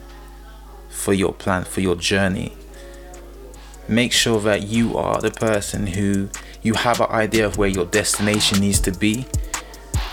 for 0.89 1.13
your 1.13 1.33
plan 1.33 1.65
for 1.65 1.81
your 1.81 1.95
journey. 1.95 2.53
Make 3.89 4.13
sure 4.13 4.41
that 4.41 4.63
you 4.63 4.97
are 4.97 5.21
the 5.21 5.31
person 5.31 5.87
who 5.87 6.29
you 6.63 6.75
have 6.75 7.01
an 7.01 7.11
idea 7.11 7.47
of 7.47 7.59
where 7.59 7.69
your 7.69 7.85
destination 7.85 8.59
needs 8.59 8.81
to 8.81 8.91
be 8.91 9.27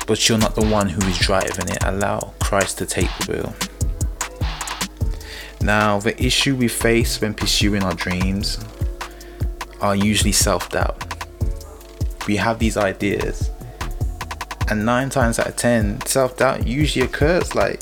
but 0.06 0.28
you're 0.28 0.38
not 0.38 0.56
the 0.56 0.66
one 0.66 0.90
who 0.90 1.02
is 1.08 1.18
driving 1.18 1.70
it. 1.70 1.84
Allow 1.84 2.34
christ 2.40 2.78
to 2.80 2.86
take 2.86 3.10
the 3.20 3.32
wheel. 3.32 3.56
Now, 5.62 6.00
the 6.00 6.22
issue 6.22 6.56
we 6.56 6.68
face 6.68 7.22
when 7.22 7.34
pursuing 7.34 7.84
our 7.84 7.94
dreams 7.94 8.60
are 9.80 9.96
usually 9.96 10.34
self 10.34 10.70
doubt. 10.70 11.00
We 12.28 12.36
have 12.38 12.60
these 12.60 12.78
ideas, 12.78 13.50
and 14.74 14.86
nine 14.86 15.10
times 15.10 15.40
out 15.40 15.48
of 15.48 15.56
ten, 15.56 16.02
self 16.02 16.38
doubt 16.38 16.68
usually 16.68 17.06
occurs 17.06 17.56
like 17.56 17.82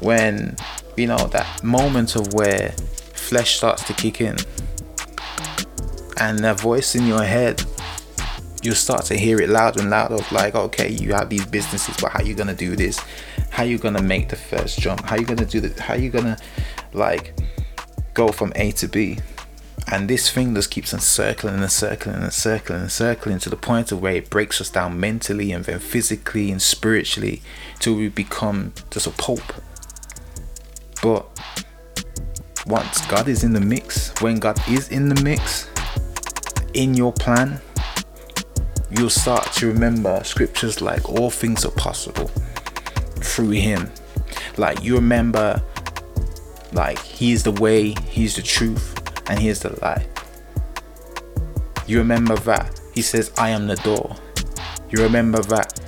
when 0.00 0.56
you 0.96 1.06
know 1.06 1.18
that 1.28 1.62
moment 1.62 2.16
of 2.16 2.32
where 2.32 2.70
flesh 3.14 3.56
starts 3.56 3.84
to 3.84 3.92
kick 3.92 4.20
in 4.20 4.36
and 6.18 6.38
that 6.40 6.58
voice 6.60 6.94
in 6.94 7.06
your 7.06 7.22
head 7.22 7.62
you'll 8.62 8.74
start 8.74 9.04
to 9.04 9.16
hear 9.16 9.40
it 9.40 9.48
louder 9.48 9.80
and 9.80 9.90
louder 9.90 10.14
of 10.14 10.32
like 10.32 10.54
okay 10.54 10.88
you 10.90 11.12
have 11.12 11.28
these 11.30 11.46
businesses 11.46 11.96
but 12.00 12.10
how 12.12 12.22
you 12.22 12.34
gonna 12.34 12.54
do 12.54 12.76
this 12.76 12.98
how 13.50 13.62
you 13.62 13.78
gonna 13.78 14.02
make 14.02 14.28
the 14.28 14.36
first 14.36 14.78
jump 14.78 15.00
how 15.04 15.16
you 15.16 15.24
gonna 15.24 15.44
do 15.44 15.60
the 15.60 15.82
how 15.82 15.94
you 15.94 16.10
gonna 16.10 16.36
like 16.92 17.34
go 18.14 18.28
from 18.28 18.52
A 18.56 18.72
to 18.72 18.88
B. 18.88 19.18
And 19.92 20.08
this 20.08 20.30
thing 20.30 20.54
just 20.54 20.70
keeps 20.70 20.94
on 20.94 21.00
circling 21.00 21.56
and 21.56 21.70
circling 21.70 22.16
and 22.16 22.32
circling 22.32 22.82
and 22.82 22.92
circling 22.92 23.38
to 23.40 23.50
the 23.50 23.56
point 23.56 23.90
of 23.90 24.00
where 24.00 24.14
it 24.14 24.30
breaks 24.30 24.60
us 24.60 24.70
down 24.70 25.00
mentally 25.00 25.50
and 25.50 25.64
then 25.64 25.80
physically 25.80 26.52
and 26.52 26.62
spiritually 26.62 27.42
till 27.80 27.96
we 27.96 28.08
become 28.08 28.72
just 28.90 29.08
a 29.08 29.10
pulp. 29.10 29.42
But 31.02 31.26
once 32.66 33.04
God 33.06 33.26
is 33.26 33.42
in 33.42 33.52
the 33.52 33.60
mix, 33.60 34.12
when 34.20 34.38
God 34.38 34.60
is 34.68 34.90
in 34.90 35.08
the 35.08 35.20
mix, 35.22 35.68
in 36.74 36.94
your 36.94 37.12
plan, 37.12 37.60
you'll 38.90 39.10
start 39.10 39.52
to 39.54 39.66
remember 39.66 40.22
scriptures 40.22 40.80
like 40.80 41.08
all 41.08 41.30
things 41.30 41.64
are 41.64 41.72
possible 41.72 42.28
through 43.16 43.50
Him. 43.50 43.90
Like 44.56 44.84
you 44.84 44.94
remember 44.94 45.62
like 46.72 46.98
he 46.98 47.32
is 47.32 47.42
the 47.42 47.52
way, 47.52 47.94
he's 48.08 48.36
the 48.36 48.42
truth, 48.42 48.99
and 49.28 49.38
he 49.38 49.48
is 49.48 49.60
the 49.60 49.78
light. 49.80 50.06
You 51.86 51.98
remember 51.98 52.36
that. 52.36 52.80
He 52.94 53.02
says, 53.02 53.32
I 53.36 53.50
am 53.50 53.66
the 53.66 53.76
door. 53.76 54.16
You 54.90 55.02
remember 55.02 55.40
that. 55.42 55.80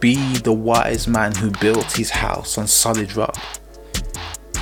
Be 0.00 0.38
the 0.38 0.52
wise 0.52 1.08
man 1.08 1.34
who 1.34 1.50
built 1.50 1.92
his 1.92 2.10
house 2.10 2.58
on 2.58 2.66
solid 2.66 3.16
rock. 3.16 3.36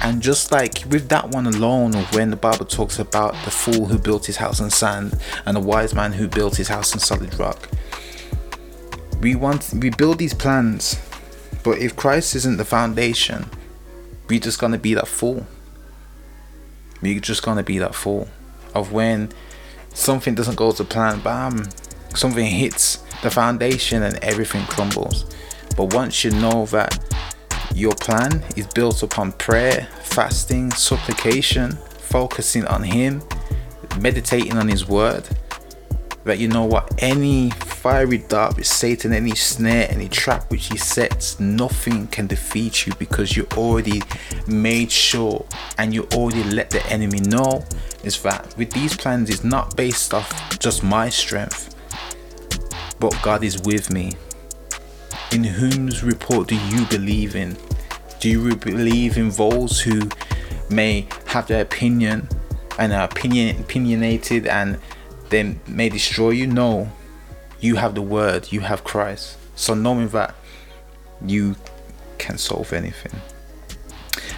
And 0.02 0.22
just 0.22 0.52
like 0.52 0.84
with 0.88 1.08
that 1.08 1.30
one 1.30 1.46
alone, 1.46 1.92
when 2.12 2.30
the 2.30 2.36
Bible 2.36 2.64
talks 2.64 2.98
about 2.98 3.34
the 3.44 3.50
fool 3.50 3.86
who 3.86 3.98
built 3.98 4.26
his 4.26 4.36
house 4.36 4.60
on 4.60 4.70
sand 4.70 5.18
and 5.44 5.56
the 5.56 5.60
wise 5.60 5.94
man 5.94 6.12
who 6.12 6.28
built 6.28 6.56
his 6.56 6.68
house 6.68 6.92
on 6.92 7.00
solid 7.00 7.38
rock, 7.38 7.68
we 9.20 9.34
want 9.34 9.72
we 9.80 9.90
build 9.90 10.18
these 10.18 10.34
plans, 10.34 11.00
but 11.64 11.78
if 11.78 11.96
Christ 11.96 12.34
isn't 12.36 12.58
the 12.58 12.64
foundation, 12.64 13.46
we're 14.28 14.40
just 14.40 14.60
gonna 14.60 14.78
be 14.78 14.94
that 14.94 15.08
fool. 15.08 15.46
We 17.02 17.20
just 17.20 17.42
gonna 17.42 17.62
be 17.62 17.78
that 17.78 17.94
fool 17.94 18.28
of 18.74 18.92
when 18.92 19.30
something 19.94 20.34
doesn't 20.34 20.56
go 20.56 20.72
to 20.72 20.84
plan, 20.84 21.20
bam, 21.20 21.68
something 22.14 22.46
hits 22.46 22.98
the 23.22 23.30
foundation 23.30 24.02
and 24.02 24.16
everything 24.22 24.64
crumbles. 24.66 25.24
But 25.76 25.94
once 25.94 26.24
you 26.24 26.30
know 26.30 26.66
that 26.66 26.98
your 27.74 27.94
plan 27.94 28.42
is 28.56 28.66
built 28.66 29.02
upon 29.02 29.32
prayer, 29.32 29.88
fasting, 30.02 30.70
supplication, 30.72 31.72
focusing 31.98 32.64
on 32.66 32.82
Him, 32.84 33.22
meditating 34.00 34.56
on 34.56 34.68
His 34.68 34.88
Word, 34.88 35.28
that 36.26 36.40
you 36.40 36.48
know 36.48 36.64
what 36.64 36.92
any 36.98 37.50
fiery 37.50 38.18
dart 38.18 38.56
with 38.56 38.66
Satan, 38.66 39.12
any 39.12 39.36
snare, 39.36 39.86
any 39.88 40.08
trap 40.08 40.50
which 40.50 40.66
he 40.66 40.76
sets, 40.76 41.38
nothing 41.38 42.08
can 42.08 42.26
defeat 42.26 42.84
you 42.84 42.92
because 42.98 43.36
you 43.36 43.46
already 43.56 44.02
made 44.48 44.90
sure 44.90 45.46
and 45.78 45.94
you 45.94 46.02
already 46.14 46.42
let 46.42 46.68
the 46.70 46.84
enemy 46.88 47.20
know 47.20 47.64
is 48.02 48.20
that 48.22 48.52
with 48.56 48.72
these 48.72 48.96
plans 48.96 49.30
is 49.30 49.44
not 49.44 49.76
based 49.76 50.12
off 50.12 50.58
just 50.58 50.82
my 50.82 51.08
strength, 51.08 51.76
but 52.98 53.16
God 53.22 53.44
is 53.44 53.62
with 53.62 53.92
me. 53.92 54.14
In 55.30 55.44
whose 55.44 56.02
report 56.02 56.48
do 56.48 56.56
you 56.56 56.86
believe 56.86 57.36
in? 57.36 57.56
Do 58.18 58.28
you 58.28 58.56
believe 58.56 59.16
in 59.16 59.30
those 59.30 59.80
who 59.80 60.08
may 60.70 61.06
have 61.26 61.46
their 61.46 61.62
opinion 61.62 62.28
and 62.80 62.92
are 62.92 63.04
opinion 63.04 63.60
opinionated 63.60 64.48
and 64.48 64.80
they 65.30 65.56
may 65.66 65.88
destroy 65.88 66.30
you? 66.30 66.46
No 66.46 66.90
you 67.60 67.76
have 67.76 67.94
the 67.94 68.02
word, 68.02 68.52
you 68.52 68.60
have 68.60 68.84
Christ. 68.84 69.38
So 69.54 69.74
knowing 69.74 70.08
that 70.08 70.34
you 71.24 71.56
can 72.18 72.38
solve 72.38 72.72
anything. 72.72 73.20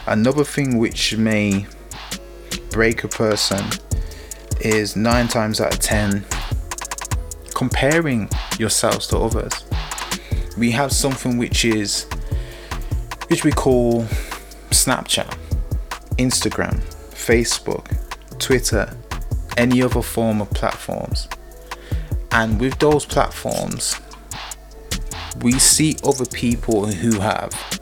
Another 0.06 0.44
thing 0.44 0.78
which 0.78 1.16
may 1.16 1.66
break 2.70 3.04
a 3.04 3.08
person 3.08 3.64
is 4.60 4.96
nine 4.96 5.28
times 5.28 5.60
out 5.60 5.74
of 5.74 5.80
ten 5.80 6.24
comparing 7.54 8.28
yourselves 8.58 9.06
to 9.08 9.18
others. 9.18 9.52
We 10.56 10.70
have 10.72 10.92
something 10.92 11.38
which 11.38 11.64
is 11.64 12.06
which 13.28 13.44
we 13.44 13.52
call 13.52 14.04
Snapchat, 14.70 15.36
Instagram, 16.16 16.80
Facebook, 17.12 17.86
Twitter, 18.38 18.96
any 19.58 19.82
other 19.82 20.00
form 20.00 20.40
of 20.40 20.48
platforms 20.50 21.28
and 22.30 22.60
with 22.60 22.78
those 22.78 23.06
platforms, 23.06 23.96
we 25.40 25.58
see 25.58 25.96
other 26.04 26.26
people 26.26 26.86
who 26.86 27.20
have 27.20 27.80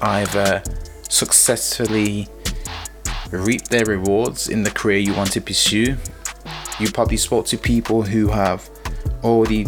either 0.00 0.62
successfully 1.08 2.28
reaped 3.30 3.70
their 3.70 3.84
rewards 3.84 4.48
in 4.48 4.62
the 4.62 4.70
career 4.70 4.98
you 4.98 5.14
want 5.14 5.32
to 5.32 5.40
pursue. 5.40 5.96
You 6.78 6.90
probably 6.90 7.16
spoke 7.16 7.46
to 7.46 7.58
people 7.58 8.02
who 8.02 8.28
have 8.28 8.68
already 9.22 9.66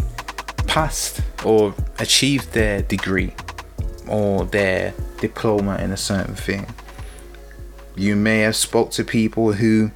passed 0.67 1.21
or 1.43 1.73
achieved 1.99 2.53
their 2.53 2.81
degree 2.81 3.33
or 4.07 4.45
their 4.45 4.93
diploma 5.19 5.77
in 5.77 5.91
a 5.91 5.97
certain 5.97 6.35
thing. 6.35 6.65
You 7.95 8.15
may 8.15 8.39
have 8.39 8.55
spoke 8.55 8.91
to 8.91 9.03
people 9.03 9.53
who 9.53 9.91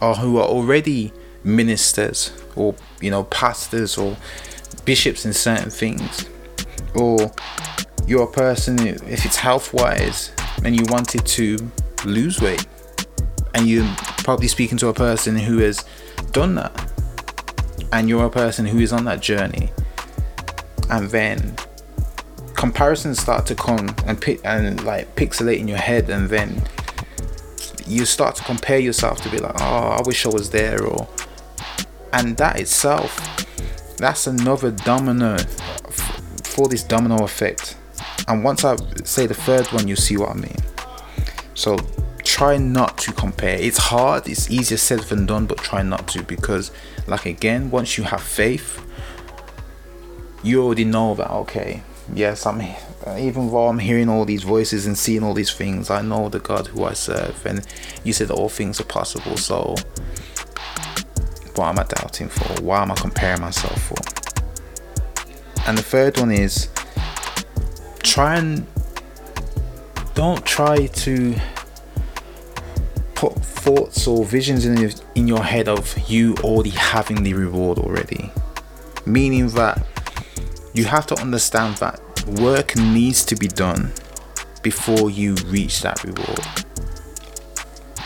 are 0.00 0.14
who 0.14 0.38
are 0.38 0.46
already 0.46 1.12
ministers 1.44 2.32
or 2.56 2.74
you 3.00 3.10
know 3.10 3.24
pastors 3.24 3.96
or 3.96 4.16
bishops 4.84 5.24
in 5.24 5.32
certain 5.32 5.70
things. 5.70 6.26
Or 6.94 7.30
you're 8.06 8.24
a 8.24 8.30
person 8.30 8.78
if 8.78 9.24
it's 9.24 9.36
health 9.36 9.74
wise 9.74 10.32
and 10.64 10.74
you 10.74 10.86
wanted 10.88 11.26
to 11.26 11.70
lose 12.04 12.40
weight 12.40 12.66
and 13.54 13.66
you're 13.66 13.88
probably 14.18 14.48
speaking 14.48 14.78
to 14.78 14.88
a 14.88 14.94
person 14.94 15.36
who 15.36 15.58
has 15.58 15.84
done 16.32 16.54
that 16.54 16.92
and 17.92 18.08
you're 18.08 18.24
a 18.24 18.30
person 18.30 18.66
who 18.66 18.78
is 18.78 18.92
on 18.92 19.04
that 19.04 19.20
journey 19.20 19.70
and 20.90 21.08
then 21.10 21.56
comparisons 22.54 23.18
start 23.18 23.46
to 23.46 23.54
come 23.54 23.94
and 24.06 24.20
pick 24.20 24.40
and 24.44 24.84
like 24.84 25.14
pixelate 25.16 25.58
in 25.58 25.68
your 25.68 25.78
head 25.78 26.08
and 26.10 26.28
then 26.28 26.62
you 27.86 28.04
start 28.04 28.36
to 28.36 28.42
compare 28.44 28.78
yourself 28.78 29.20
to 29.22 29.28
be 29.30 29.38
like 29.38 29.54
oh 29.60 29.96
i 29.98 30.02
wish 30.04 30.26
i 30.26 30.28
was 30.28 30.50
there 30.50 30.84
or 30.84 31.08
and 32.12 32.36
that 32.36 32.60
itself 32.60 33.44
that's 33.98 34.26
another 34.26 34.70
domino 34.70 35.38
for 36.56 36.68
this 36.68 36.82
domino 36.82 37.22
effect. 37.24 37.76
And 38.28 38.44
once 38.44 38.64
i 38.64 38.76
say 39.04 39.26
the 39.26 39.34
third 39.34 39.66
one 39.72 39.88
you 39.88 39.96
see 39.96 40.16
what 40.16 40.30
i 40.30 40.34
mean. 40.34 40.56
So 41.54 41.78
try 42.24 42.56
not 42.58 42.98
to 42.98 43.12
compare. 43.12 43.58
It's 43.58 43.78
hard 43.78 44.28
it's 44.28 44.50
easier 44.50 44.76
said 44.76 45.00
than 45.00 45.26
done 45.26 45.46
but 45.46 45.58
try 45.58 45.82
not 45.82 46.08
to 46.08 46.22
because 46.22 46.72
like 47.06 47.24
again 47.24 47.70
once 47.70 47.96
you 47.96 48.04
have 48.04 48.22
faith 48.22 48.82
you 50.42 50.62
already 50.62 50.84
know 50.84 51.14
that 51.14 51.30
okay 51.30 51.82
yes 52.14 52.46
i'm 52.46 52.60
Uh, 53.06 53.16
even 53.18 53.48
though 53.50 53.68
i'm 53.68 53.78
hearing 53.78 54.08
all 54.08 54.24
these 54.24 54.42
voices 54.42 54.86
and 54.86 54.98
seeing 54.98 55.22
all 55.22 55.32
these 55.32 55.52
things 55.52 55.90
i 55.90 56.02
know 56.02 56.28
the 56.28 56.40
god 56.40 56.66
who 56.66 56.84
i 56.84 56.92
serve 56.92 57.46
and 57.46 57.64
you 58.02 58.12
said 58.12 58.30
all 58.30 58.48
things 58.48 58.80
are 58.80 58.84
possible 58.84 59.36
so 59.36 59.76
what 61.56 61.68
am 61.68 61.78
I 61.78 61.84
doubting 61.84 62.28
for? 62.28 62.62
Why 62.62 62.82
am 62.82 62.92
I 62.92 62.94
comparing 62.94 63.40
myself 63.40 63.80
for? 63.82 63.96
And 65.66 65.78
the 65.78 65.82
third 65.82 66.18
one 66.18 66.30
is 66.30 66.68
try 68.02 68.36
and 68.36 68.66
don't 70.14 70.44
try 70.44 70.86
to 70.86 71.34
put 73.14 73.34
thoughts 73.34 74.06
or 74.06 74.24
visions 74.24 74.66
in 74.66 74.76
your, 74.76 74.90
in 75.14 75.26
your 75.26 75.42
head 75.42 75.68
of 75.68 75.98
you 76.08 76.34
already 76.40 76.70
having 76.70 77.22
the 77.22 77.32
reward 77.32 77.78
already. 77.78 78.30
Meaning 79.06 79.48
that 79.48 79.84
you 80.74 80.84
have 80.84 81.06
to 81.06 81.18
understand 81.18 81.76
that 81.78 82.00
work 82.26 82.76
needs 82.76 83.24
to 83.26 83.36
be 83.36 83.48
done 83.48 83.92
before 84.62 85.10
you 85.10 85.34
reach 85.46 85.82
that 85.82 86.02
reward. 86.04 86.46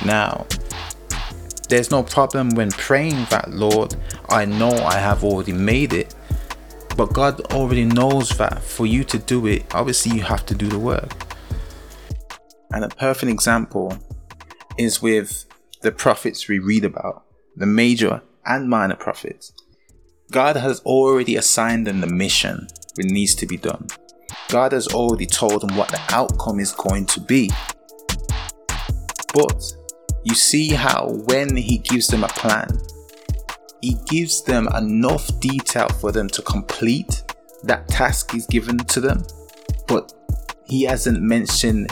Now, 0.05 0.47
there's 1.69 1.91
no 1.91 2.03
problem 2.03 2.51
when 2.51 2.71
praying 2.71 3.27
that, 3.31 3.51
Lord, 3.51 3.95
I 4.29 4.45
know 4.45 4.73
I 4.73 4.99
have 4.99 5.25
already 5.25 5.53
made 5.53 5.93
it. 5.93 6.15
But 6.97 7.13
God 7.13 7.41
already 7.53 7.85
knows 7.85 8.31
that 8.37 8.63
for 8.63 8.85
you 8.85 9.05
to 9.05 9.19
do 9.19 9.47
it, 9.47 9.65
obviously 9.75 10.17
you 10.17 10.23
have 10.25 10.45
to 10.47 10.55
do 10.55 10.69
the 10.69 10.79
work. 10.79 11.13
And 12.73 12.85
a 12.85 12.89
perfect 12.89 13.31
example 13.31 13.97
is 14.77 15.01
with 15.01 15.47
the 15.83 15.93
prophets 15.93 16.49
we 16.49 16.59
read 16.59 16.85
about, 16.85 17.25
the 17.57 17.67
major 17.67 18.23
and 18.45 18.69
minor 18.69 18.97
prophets. 18.97 19.53
God 20.31 20.57
has 20.57 20.81
already 20.81 21.37
assigned 21.37 21.87
them 21.87 22.01
the 22.01 22.07
mission 22.07 22.69
that 22.97 23.07
needs 23.07 23.35
to 23.37 23.47
be 23.47 23.57
done. 23.57 23.87
God 24.49 24.73
has 24.73 24.89
already 24.89 25.27
told 25.27 25.63
them 25.63 25.77
what 25.77 25.89
the 25.89 26.01
outcome 26.11 26.61
is 26.61 26.73
going 26.73 27.07
to 27.07 27.21
be. 27.21 27.51
But 29.33 29.63
you 30.25 30.35
see 30.35 30.71
how 30.71 31.09
when 31.27 31.57
he 31.57 31.79
gives 31.79 32.09
them 32.09 32.25
a 32.25 32.29
plan, 32.29 32.69
he 33.81 33.97
gives 34.07 34.43
them 34.43 34.69
enough 34.75 35.39
detail 35.41 35.89
for 35.89 36.13
them 36.13 36.29
to 36.29 36.43
complete 36.43 37.23
that 37.63 37.89
task 37.89 38.33
he's 38.33 38.47
given 38.47 38.79
to 38.79 39.01
them, 39.01 39.25
but 39.87 40.13
he 40.67 40.83
hasn't 40.83 41.21
mentioned 41.21 41.91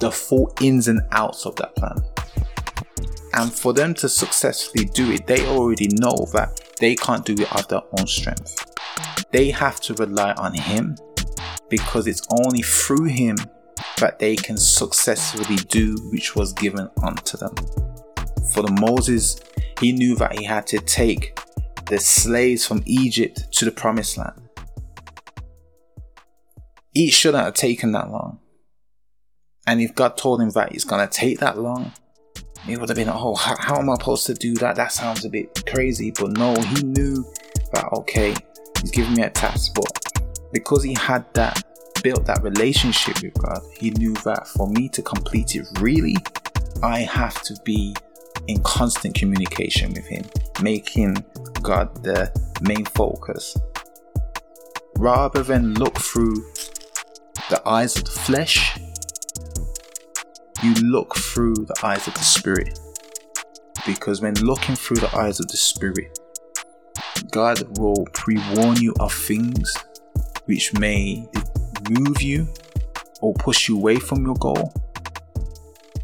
the 0.00 0.10
full 0.10 0.54
ins 0.60 0.88
and 0.88 1.00
outs 1.12 1.46
of 1.46 1.56
that 1.56 1.74
plan. 1.76 1.96
And 3.34 3.52
for 3.52 3.72
them 3.72 3.94
to 3.94 4.08
successfully 4.08 4.86
do 4.86 5.12
it, 5.12 5.26
they 5.26 5.46
already 5.46 5.88
know 5.88 6.26
that 6.32 6.60
they 6.80 6.94
can't 6.94 7.24
do 7.24 7.34
it 7.34 7.52
of 7.54 7.68
their 7.68 7.82
own 7.98 8.06
strength. 8.06 8.64
They 9.30 9.50
have 9.50 9.80
to 9.82 9.94
rely 9.94 10.32
on 10.32 10.54
him 10.54 10.96
because 11.70 12.06
it's 12.06 12.26
only 12.30 12.62
through 12.62 13.04
him 13.04 13.36
that 13.98 14.18
they 14.18 14.36
can 14.36 14.56
successfully 14.56 15.56
do 15.68 15.96
which 16.10 16.34
was 16.34 16.52
given 16.52 16.88
unto 17.02 17.36
them. 17.36 17.54
For 18.52 18.62
the 18.62 18.76
Moses, 18.80 19.40
he 19.80 19.92
knew 19.92 20.14
that 20.16 20.38
he 20.38 20.44
had 20.44 20.66
to 20.68 20.78
take 20.78 21.38
the 21.86 21.98
slaves 21.98 22.66
from 22.66 22.82
Egypt 22.86 23.52
to 23.52 23.64
the 23.64 23.70
promised 23.70 24.18
land. 24.18 24.48
It 26.94 27.12
shouldn't 27.12 27.44
have 27.44 27.54
taken 27.54 27.92
that 27.92 28.10
long. 28.10 28.40
And 29.66 29.80
if 29.80 29.94
God 29.94 30.16
told 30.16 30.40
him 30.40 30.50
that 30.50 30.72
it's 30.72 30.84
going 30.84 31.06
to 31.06 31.12
take 31.12 31.38
that 31.40 31.58
long, 31.58 31.92
it 32.68 32.78
would 32.78 32.88
have 32.88 32.96
been, 32.96 33.08
oh, 33.08 33.34
how, 33.34 33.56
how 33.58 33.78
am 33.78 33.90
I 33.90 33.94
supposed 33.94 34.26
to 34.26 34.34
do 34.34 34.54
that? 34.56 34.76
That 34.76 34.92
sounds 34.92 35.24
a 35.24 35.28
bit 35.28 35.64
crazy. 35.66 36.10
But 36.10 36.32
no, 36.32 36.54
he 36.54 36.82
knew 36.82 37.24
that, 37.72 37.84
okay, 37.92 38.34
he's 38.80 38.90
giving 38.90 39.14
me 39.14 39.22
a 39.22 39.30
task. 39.30 39.74
But 39.74 40.17
because 40.52 40.82
he 40.82 40.94
had 40.94 41.24
that 41.34 41.62
built 42.02 42.26
that 42.26 42.42
relationship 42.42 43.22
with 43.22 43.34
God, 43.34 43.60
he 43.78 43.90
knew 43.90 44.14
that 44.24 44.46
for 44.46 44.68
me 44.68 44.88
to 44.90 45.02
complete 45.02 45.54
it 45.54 45.66
really, 45.80 46.16
I 46.82 47.00
have 47.00 47.42
to 47.42 47.56
be 47.64 47.94
in 48.46 48.62
constant 48.62 49.14
communication 49.14 49.92
with 49.92 50.06
Him, 50.06 50.24
making 50.62 51.16
God 51.62 52.02
the 52.02 52.32
main 52.62 52.84
focus. 52.86 53.56
Rather 54.96 55.42
than 55.42 55.74
look 55.74 55.98
through 55.98 56.34
the 57.50 57.62
eyes 57.66 57.96
of 57.96 58.04
the 58.04 58.10
flesh, 58.10 58.78
you 60.62 60.74
look 60.74 61.16
through 61.16 61.54
the 61.54 61.76
eyes 61.82 62.08
of 62.08 62.14
the 62.14 62.24
Spirit. 62.24 62.78
Because 63.86 64.20
when 64.20 64.34
looking 64.34 64.74
through 64.74 64.96
the 64.98 65.14
eyes 65.16 65.40
of 65.40 65.48
the 65.48 65.56
Spirit, 65.56 66.18
God 67.30 67.78
will 67.78 68.06
pre 68.12 68.38
warn 68.54 68.76
you 68.76 68.94
of 68.98 69.12
things 69.12 69.72
which 70.48 70.72
may 70.78 71.28
move 71.90 72.22
you 72.22 72.48
or 73.20 73.34
push 73.34 73.68
you 73.68 73.76
away 73.76 73.96
from 73.96 74.24
your 74.24 74.34
goal, 74.36 74.72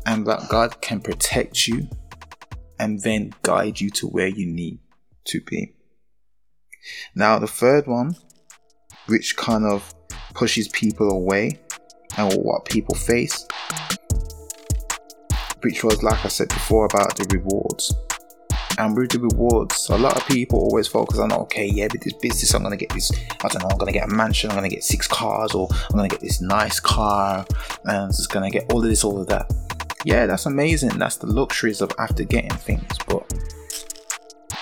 and 0.04 0.26
that 0.26 0.46
God 0.50 0.82
can 0.82 1.00
protect 1.00 1.66
you 1.66 1.88
and 2.78 3.00
then 3.00 3.32
guide 3.40 3.80
you 3.80 3.88
to 3.90 4.06
where 4.06 4.28
you 4.28 4.46
need 4.46 4.80
to 5.24 5.40
be. 5.40 5.72
Now, 7.14 7.38
the 7.38 7.46
third 7.46 7.86
one, 7.86 8.16
which 9.06 9.34
kind 9.38 9.64
of 9.64 9.94
pushes 10.34 10.68
people 10.68 11.10
away 11.10 11.58
and 12.18 12.34
what 12.34 12.66
people 12.66 12.94
face, 12.94 13.46
which 15.62 15.82
was, 15.82 16.02
like 16.02 16.22
I 16.22 16.28
said 16.28 16.48
before, 16.48 16.84
about 16.84 17.16
the 17.16 17.26
rewards 17.30 17.94
and 18.78 18.96
with 18.96 19.10
the 19.10 19.18
rewards, 19.18 19.88
a 19.88 19.96
lot 19.96 20.16
of 20.16 20.26
people 20.26 20.58
always 20.58 20.88
focus 20.88 21.18
on 21.18 21.32
okay, 21.32 21.66
yeah, 21.66 21.88
with 21.92 22.02
this 22.02 22.14
business, 22.14 22.54
I'm 22.54 22.62
gonna 22.62 22.76
get 22.76 22.90
this. 22.90 23.10
I 23.42 23.48
don't 23.48 23.62
know, 23.62 23.68
I'm 23.70 23.78
gonna 23.78 23.92
get 23.92 24.08
a 24.10 24.14
mansion, 24.14 24.50
I'm 24.50 24.56
gonna 24.56 24.68
get 24.68 24.84
six 24.84 25.06
cars, 25.06 25.54
or 25.54 25.68
I'm 25.70 25.96
gonna 25.96 26.08
get 26.08 26.20
this 26.20 26.40
nice 26.40 26.80
car, 26.80 27.46
and 27.84 27.96
I'm 27.96 28.08
just 28.08 28.30
gonna 28.30 28.50
get 28.50 28.70
all 28.72 28.78
of 28.78 28.88
this, 28.88 29.04
all 29.04 29.20
of 29.20 29.26
that. 29.28 29.52
Yeah, 30.04 30.26
that's 30.26 30.46
amazing. 30.46 30.98
That's 30.98 31.16
the 31.16 31.26
luxuries 31.26 31.80
of 31.80 31.92
after 31.98 32.24
getting 32.24 32.50
things, 32.50 32.98
but 33.06 33.32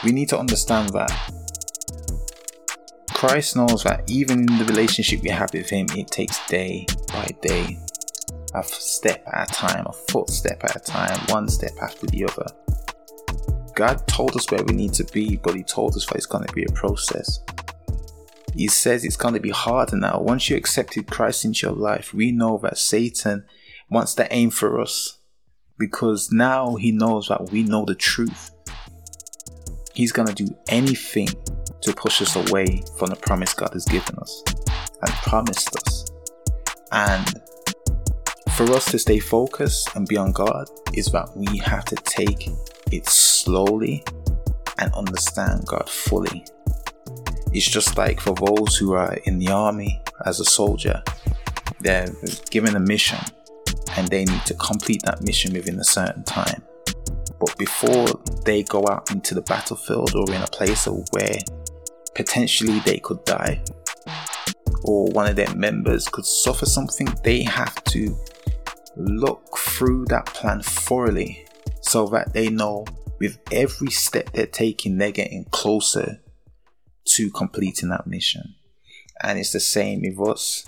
we 0.05 0.13
need 0.13 0.29
to 0.29 0.39
understand 0.39 0.91
that 0.91 1.11
Christ 3.13 3.57
knows 3.57 3.85
that 3.85 4.03
even 4.09 4.41
in 4.41 4.59
the 4.59 4.65
relationship 4.65 5.23
we 5.23 5.31
have 5.31 5.53
with 5.53 5.71
Him, 5.71 5.87
it 5.97 6.09
takes 6.09 6.45
day 6.49 6.87
by 7.09 7.29
day, 7.41 7.79
a 8.55 8.63
step 8.63 9.25
at 9.33 9.51
a 9.51 9.55
time, 9.55 9.87
a 9.87 9.93
footstep 9.93 10.65
at 10.65 10.77
a 10.77 10.81
time, 10.81 11.19
one 11.29 11.49
step 11.49 11.73
after 11.81 12.07
the 12.07 12.25
other. 12.25 12.47
God 13.75 14.07
told 14.07 14.37
us 14.37 14.51
where 14.51 14.65
we 14.65 14.75
need 14.75 14.93
to 14.95 15.05
be, 15.05 15.37
but 15.37 15.55
He 15.55 15.63
told 15.63 15.97
us 15.97 16.07
that 16.07 16.17
it's 16.17 16.27
going 16.27 16.47
to 16.47 16.53
be 16.53 16.65
a 16.65 16.73
process. 16.73 17.41
He 18.55 18.69
says 18.69 19.05
it's 19.05 19.17
going 19.17 19.35
to 19.35 19.41
be 19.41 19.51
harder 19.51 19.97
now. 19.97 20.21
Once 20.21 20.51
you 20.51 20.57
accepted 20.57 21.07
Christ 21.07 21.45
into 21.45 21.67
your 21.67 21.77
life, 21.77 22.13
we 22.13 22.33
know 22.33 22.59
that 22.63 22.79
Satan 22.79 23.45
wants 23.91 24.15
to 24.15 24.33
aim 24.33 24.51
for 24.51 24.81
us 24.81 25.19
because 25.79 26.31
now 26.31 26.77
he 26.77 26.93
knows 26.93 27.29
that 27.29 27.51
we 27.51 27.63
know 27.63 27.85
the 27.85 27.95
truth. 27.95 28.51
He's 29.95 30.13
going 30.13 30.29
to 30.29 30.35
do 30.35 30.55
anything 30.69 31.29
to 31.83 31.93
push 31.93 32.23
us 32.23 32.37
away 32.37 32.83
from 32.99 33.11
the 33.11 33.17
promise 33.17 33.53
God 33.55 33.71
has 33.73 33.85
given 33.87 34.17
us 34.17 34.43
and 35.03 35.11
promised 35.11 35.75
us. 35.77 36.07
And 36.93 37.41
for 38.53 38.71
us 38.73 38.91
to 38.91 38.99
stay 38.99 39.19
focused 39.19 39.95
and 39.97 40.07
be 40.07 40.17
on 40.17 40.33
God 40.33 40.69
is 40.95 41.07
that 41.07 41.35
we 41.35 41.59
have 41.59 41.85
to 41.87 41.97
take 41.97 42.49
it 42.91 43.09
slowly 43.45 44.05
and 44.79 44.93
understand 44.95 45.67
God 45.67 45.89
fully. 45.89 46.45
It's 47.53 47.69
just 47.69 47.99
like 47.99 48.21
for 48.21 48.35
those 48.35 48.77
who 48.77 48.95
are 48.95 49.15
in 49.25 49.39
the 49.39 49.49
army 49.49 50.01
as 50.25 50.41
a 50.41 50.45
soldier, 50.45 51.03
they're 51.81 52.09
given 52.51 52.77
a 52.77 52.81
mission 52.81 53.19
and 53.97 54.09
they 54.09 54.25
need 54.25 54.45
to 54.47 54.55
complete 54.55 55.03
that 55.05 55.23
mission 55.23 55.53
within 55.53 55.79
a 55.79 55.85
certain 55.85 56.25
time. 56.25 56.63
But 57.39 57.57
before 57.59 58.07
they 58.45 58.63
go 58.63 58.87
out 58.89 59.11
into 59.11 59.35
the 59.35 59.43
battlefield 59.43 60.15
or 60.15 60.33
in 60.33 60.43
a 60.43 60.47
place 60.47 60.87
where 60.87 61.39
potentially 62.15 62.79
they 62.81 62.99
could 62.99 63.25
die 63.25 63.63
or 64.85 65.07
one 65.11 65.27
of 65.27 65.37
their 65.37 65.53
members 65.55 66.09
could 66.09 66.25
suffer 66.25 66.67
something, 66.67 67.09
they 67.25 67.43
have 67.43 67.83
to 67.85 68.17
look 68.97 69.59
through 69.59 70.05
that 70.07 70.27
plan 70.27 70.63
thoroughly 70.63 71.47
so 71.81 72.07
that 72.07 72.33
they 72.33 72.49
know 72.49 72.85
with 73.23 73.39
every 73.53 73.91
step 73.91 74.33
they're 74.33 74.47
taking, 74.47 74.99
they're 74.99 75.13
getting 75.13 75.45
closer 75.53 76.21
to 77.05 77.31
completing 77.31 77.89
that 77.89 78.05
mission. 78.05 78.57
And 79.23 79.39
it's 79.39 79.53
the 79.53 79.61
same 79.61 80.03
with 80.03 80.29
us. 80.29 80.67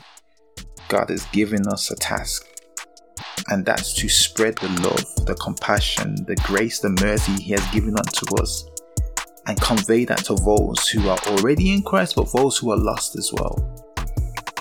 God 0.89 1.11
has 1.11 1.25
given 1.27 1.67
us 1.67 1.91
a 1.91 1.97
task, 1.97 2.47
and 3.49 3.67
that's 3.67 3.93
to 3.95 4.09
spread 4.09 4.57
the 4.59 4.69
love, 4.83 5.27
the 5.27 5.35
compassion, 5.35 6.15
the 6.27 6.37
grace, 6.37 6.79
the 6.79 6.91
mercy 7.01 7.33
He 7.43 7.53
has 7.53 7.67
given 7.73 7.97
unto 7.97 8.41
us, 8.41 8.65
and 9.49 9.61
convey 9.61 10.05
that 10.05 10.19
to 10.27 10.35
those 10.37 10.87
who 10.89 11.09
are 11.09 11.19
already 11.27 11.75
in 11.75 11.83
Christ, 11.83 12.15
but 12.15 12.33
those 12.33 12.57
who 12.57 12.71
are 12.71 12.77
lost 12.77 13.17
as 13.17 13.33
well. 13.33 13.85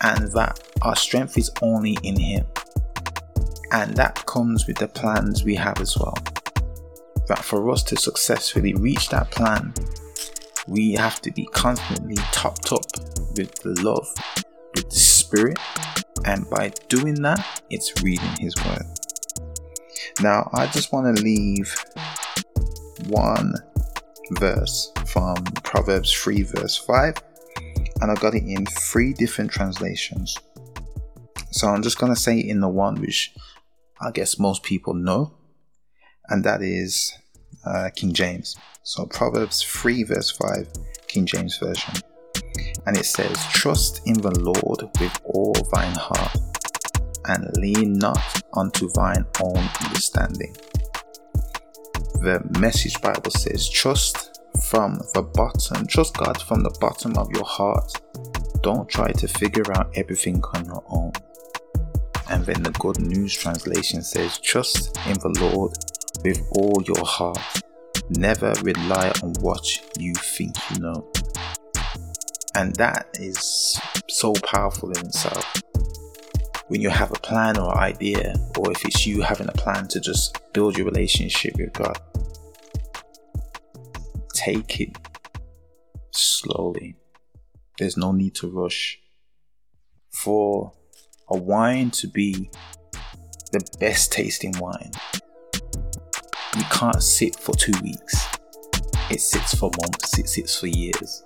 And 0.01 0.31
that 0.31 0.59
our 0.81 0.95
strength 0.95 1.37
is 1.37 1.51
only 1.61 1.95
in 2.01 2.19
Him. 2.19 2.47
And 3.71 3.95
that 3.97 4.25
comes 4.25 4.65
with 4.65 4.77
the 4.77 4.87
plans 4.87 5.43
we 5.43 5.55
have 5.55 5.79
as 5.79 5.95
well. 5.95 6.15
That 7.27 7.39
for 7.43 7.71
us 7.71 7.83
to 7.83 7.95
successfully 7.95 8.73
reach 8.73 9.09
that 9.09 9.31
plan, 9.31 9.73
we 10.67 10.93
have 10.93 11.21
to 11.21 11.31
be 11.31 11.45
constantly 11.47 12.15
topped 12.31 12.71
up 12.71 12.85
with 13.35 13.55
the 13.63 13.79
love, 13.81 14.07
with 14.75 14.89
the 14.89 14.95
spirit, 14.95 15.57
and 16.25 16.49
by 16.49 16.71
doing 16.89 17.21
that, 17.21 17.61
it's 17.69 18.01
reading 18.03 18.29
His 18.39 18.55
Word. 18.65 18.85
Now, 20.21 20.49
I 20.53 20.67
just 20.67 20.93
want 20.93 21.15
to 21.15 21.23
leave 21.23 21.73
one 23.07 23.53
verse 24.31 24.91
from 25.07 25.35
Proverbs 25.63 26.13
3, 26.13 26.43
verse 26.43 26.77
5, 26.77 27.15
and 28.01 28.11
I 28.11 28.15
got 28.15 28.35
it 28.35 28.43
in 28.43 28.65
three 28.65 29.13
different 29.13 29.51
translations. 29.51 30.37
So 31.51 31.67
I'm 31.67 31.83
just 31.83 31.97
going 31.97 32.13
to 32.13 32.19
say 32.19 32.37
in 32.37 32.61
the 32.61 32.69
one 32.69 32.95
which 32.95 33.33
I 34.01 34.11
guess 34.11 34.39
most 34.39 34.63
people 34.63 34.93
know, 34.93 35.33
and 36.29 36.43
that 36.43 36.61
is 36.61 37.13
uh, 37.65 37.89
King 37.95 38.13
James. 38.13 38.55
So 38.83 39.05
Proverbs 39.05 39.61
3, 39.63 40.03
verse 40.03 40.31
5, 40.31 40.67
King 41.07 41.25
James 41.25 41.57
Version. 41.57 41.95
And 42.85 42.97
it 42.97 43.05
says, 43.05 43.37
Trust 43.51 44.01
in 44.05 44.15
the 44.15 44.37
Lord 44.39 44.89
with 44.99 45.21
all 45.25 45.53
thine 45.71 45.95
heart, 45.95 46.37
and 47.25 47.49
lean 47.57 47.93
not 47.93 48.41
unto 48.53 48.89
thine 48.89 49.25
own 49.41 49.69
understanding. 49.85 50.55
The 52.15 52.41
Message 52.59 53.01
Bible 53.01 53.31
says, 53.31 53.69
Trust 53.69 54.39
from 54.69 54.99
the 55.13 55.21
bottom, 55.21 55.87
trust 55.87 56.17
God 56.17 56.41
from 56.41 56.63
the 56.63 56.75
bottom 56.79 57.17
of 57.17 57.29
your 57.31 57.45
heart. 57.45 58.01
Don't 58.61 58.87
try 58.87 59.11
to 59.11 59.27
figure 59.27 59.69
out 59.75 59.91
everything 59.95 60.41
on 60.53 60.65
your 60.65 60.83
own. 60.89 61.11
And 62.29 62.45
then 62.45 62.63
the 62.63 62.71
Good 62.71 62.99
News 62.99 63.35
translation 63.35 64.01
says, 64.01 64.39
Trust 64.39 64.97
in 65.07 65.15
the 65.19 65.37
Lord 65.41 65.73
with 66.23 66.41
all 66.51 66.81
your 66.83 67.05
heart. 67.05 67.61
Never 68.09 68.53
rely 68.61 69.11
on 69.21 69.33
what 69.39 69.65
you 69.99 70.13
think 70.13 70.55
you 70.71 70.79
know. 70.79 71.11
And 72.55 72.75
that 72.75 73.07
is 73.15 73.79
so 74.09 74.33
powerful 74.45 74.91
in 74.91 75.05
itself. 75.07 75.61
When 76.67 76.81
you 76.81 76.89
have 76.89 77.11
a 77.11 77.19
plan 77.19 77.57
or 77.57 77.75
idea, 77.77 78.35
or 78.57 78.71
if 78.71 78.85
it's 78.85 79.05
you 79.05 79.21
having 79.21 79.47
a 79.47 79.53
plan 79.53 79.87
to 79.89 79.99
just 79.99 80.37
build 80.53 80.77
your 80.77 80.85
relationship 80.85 81.55
with 81.57 81.73
God, 81.73 81.99
take 84.33 84.79
it 84.79 84.97
slowly. 86.11 86.95
There's 87.79 87.97
no 87.97 88.11
need 88.11 88.35
to 88.35 88.49
rush. 88.49 88.99
For 90.11 90.71
a 91.27 91.37
wine 91.37 91.89
to 91.91 92.07
be 92.07 92.51
the 93.51 93.65
best 93.79 94.11
tasting 94.11 94.53
wine, 94.59 94.91
you 96.55 96.63
can't 96.71 97.01
sit 97.01 97.35
for 97.35 97.53
two 97.55 97.73
weeks. 97.81 98.27
It 99.09 99.19
sits 99.19 99.55
for 99.55 99.71
months, 99.81 100.17
it 100.19 100.29
sits 100.29 100.59
for 100.59 100.67
years 100.67 101.23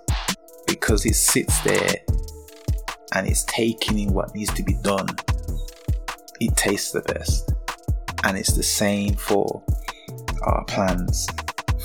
because 0.66 1.06
it 1.06 1.14
sits 1.14 1.60
there 1.60 1.94
and 3.14 3.26
it's 3.26 3.44
taking 3.44 3.98
in 3.98 4.12
what 4.12 4.34
needs 4.34 4.52
to 4.54 4.62
be 4.62 4.74
done, 4.82 5.08
it 6.40 6.56
tastes 6.56 6.92
the 6.92 7.00
best. 7.02 7.52
And 8.24 8.36
it's 8.36 8.52
the 8.52 8.62
same 8.62 9.14
for 9.14 9.62
our 10.42 10.64
plans. 10.64 11.26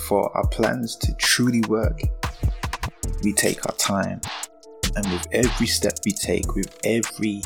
For 0.08 0.36
our 0.36 0.48
plans 0.48 0.96
to 0.98 1.14
truly 1.16 1.62
work, 1.70 2.02
we 3.24 3.34
take 3.34 3.66
our 3.66 3.76
time. 3.76 4.20
And 4.96 5.10
with 5.12 5.26
every 5.32 5.68
step 5.68 5.94
we 6.06 6.12
take, 6.12 6.56
with 6.56 6.78
every 6.84 7.42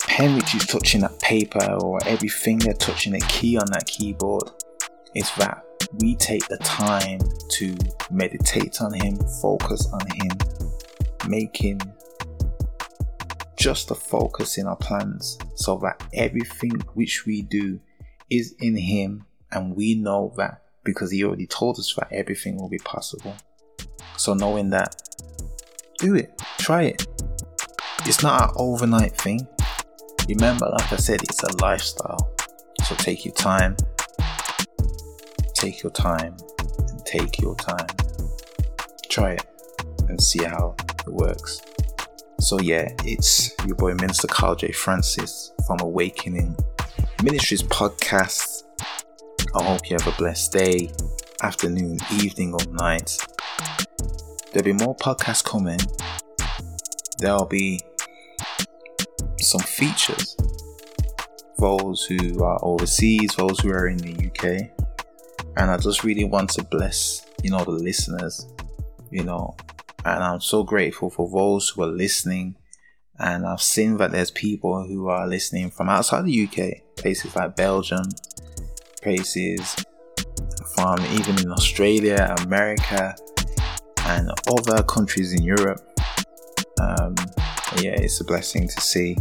pen 0.00 0.36
which 0.36 0.54
is 0.54 0.66
touching 0.66 1.00
that 1.00 1.18
paper 1.20 1.64
or 1.80 1.98
every 2.06 2.28
finger 2.28 2.72
touching 2.74 3.14
a 3.14 3.20
key 3.20 3.56
on 3.56 3.66
that 3.70 3.86
keyboard, 3.86 4.50
it's 5.14 5.34
that 5.36 5.64
we 5.98 6.14
take 6.16 6.46
the 6.48 6.58
time 6.58 7.20
to 7.48 7.76
meditate 8.10 8.80
on 8.80 8.92
Him, 8.92 9.16
focus 9.42 9.88
on 9.92 10.06
Him, 10.06 10.30
make 11.28 11.56
Him 11.56 11.78
just 13.56 13.90
a 13.90 13.94
focus 13.94 14.56
in 14.56 14.66
our 14.66 14.76
plans 14.76 15.38
so 15.54 15.76
that 15.78 16.02
everything 16.14 16.72
which 16.94 17.26
we 17.26 17.42
do 17.42 17.78
is 18.30 18.54
in 18.60 18.76
Him 18.76 19.26
and 19.52 19.76
we 19.76 19.94
know 19.94 20.32
that 20.36 20.62
because 20.84 21.10
He 21.10 21.24
already 21.24 21.46
told 21.46 21.78
us 21.78 21.94
that 21.94 22.08
everything 22.12 22.56
will 22.56 22.68
be 22.68 22.78
possible. 22.78 23.34
So, 24.16 24.34
knowing 24.34 24.70
that, 24.70 24.96
do 25.98 26.14
it, 26.14 26.40
try 26.58 26.84
it. 26.84 27.06
It's 28.06 28.22
not 28.22 28.50
an 28.50 28.50
overnight 28.56 29.16
thing. 29.16 29.46
Remember, 30.28 30.68
like 30.70 30.92
I 30.92 30.96
said, 30.96 31.22
it's 31.22 31.42
a 31.42 31.56
lifestyle. 31.62 32.32
So, 32.84 32.94
take 32.94 33.24
your 33.24 33.34
time, 33.34 33.76
take 35.60 35.82
your 35.82 35.92
time 35.92 36.34
and 36.88 37.04
take 37.04 37.38
your 37.38 37.54
time. 37.54 37.86
Try 39.10 39.32
it 39.32 39.46
and 40.08 40.18
see 40.18 40.42
how 40.42 40.74
it 41.06 41.12
works. 41.12 41.60
So, 42.38 42.58
yeah, 42.60 42.88
it's 43.04 43.54
your 43.66 43.76
boy 43.76 43.92
Minister 43.92 44.26
Carl 44.26 44.54
J. 44.54 44.72
Francis 44.72 45.52
from 45.66 45.80
Awakening 45.82 46.56
Ministries 47.22 47.62
podcast. 47.62 48.64
I 49.54 49.62
hope 49.62 49.90
you 49.90 49.98
have 50.00 50.06
a 50.06 50.16
blessed 50.16 50.52
day, 50.52 50.92
afternoon, 51.42 51.98
evening, 52.14 52.54
or 52.54 52.64
night. 52.72 53.18
There'll 54.52 54.64
be 54.64 54.72
more 54.72 54.96
podcasts 54.96 55.44
coming. 55.44 55.80
There'll 57.18 57.44
be 57.44 57.82
some 59.38 59.60
features. 59.60 60.38
Those 61.58 62.04
who 62.04 62.42
are 62.42 62.58
overseas, 62.62 63.34
those 63.36 63.60
who 63.60 63.70
are 63.72 63.88
in 63.88 63.98
the 63.98 64.30
UK, 64.30 64.79
and 65.56 65.70
I 65.70 65.76
just 65.76 66.04
really 66.04 66.24
want 66.24 66.50
to 66.50 66.64
bless, 66.64 67.26
you 67.42 67.50
know, 67.50 67.64
the 67.64 67.70
listeners, 67.72 68.46
you 69.10 69.24
know, 69.24 69.56
and 70.04 70.22
I'm 70.22 70.40
so 70.40 70.62
grateful 70.62 71.10
for 71.10 71.28
those 71.30 71.70
who 71.70 71.82
are 71.82 71.88
listening. 71.88 72.56
And 73.18 73.46
I've 73.46 73.60
seen 73.60 73.98
that 73.98 74.12
there's 74.12 74.30
people 74.30 74.86
who 74.86 75.08
are 75.08 75.26
listening 75.26 75.70
from 75.70 75.90
outside 75.90 76.24
the 76.24 76.48
UK, 76.48 76.96
places 76.96 77.36
like 77.36 77.54
Belgium, 77.54 78.04
places 79.02 79.76
from 80.74 81.04
even 81.12 81.38
in 81.38 81.50
Australia, 81.52 82.34
America, 82.40 83.14
and 84.06 84.30
other 84.48 84.82
countries 84.84 85.34
in 85.34 85.42
Europe. 85.42 85.80
Um, 86.80 87.14
yeah, 87.76 87.92
it's 87.92 88.20
a 88.20 88.24
blessing 88.24 88.68
to 88.68 88.80
see 88.80 89.16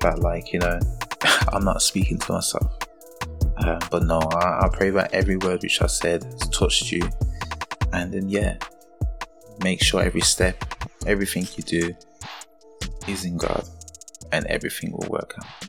that, 0.00 0.20
like, 0.20 0.52
you 0.52 0.60
know, 0.60 0.78
I'm 1.52 1.64
not 1.64 1.82
speaking 1.82 2.18
to 2.18 2.32
myself. 2.32 2.72
But 3.90 4.04
no, 4.04 4.18
I, 4.18 4.66
I 4.66 4.68
pray 4.72 4.90
that 4.90 5.12
every 5.12 5.36
word 5.36 5.62
which 5.62 5.80
I 5.82 5.86
said 5.86 6.24
has 6.24 6.48
touched 6.50 6.90
you. 6.92 7.08
And 7.92 8.12
then, 8.12 8.28
yeah, 8.28 8.56
make 9.62 9.82
sure 9.82 10.02
every 10.02 10.20
step, 10.20 10.64
everything 11.06 11.46
you 11.56 11.62
do 11.62 11.94
is 13.06 13.24
in 13.24 13.36
God, 13.36 13.64
and 14.32 14.46
everything 14.46 14.92
will 14.92 15.08
work 15.08 15.34
out. 15.38 15.68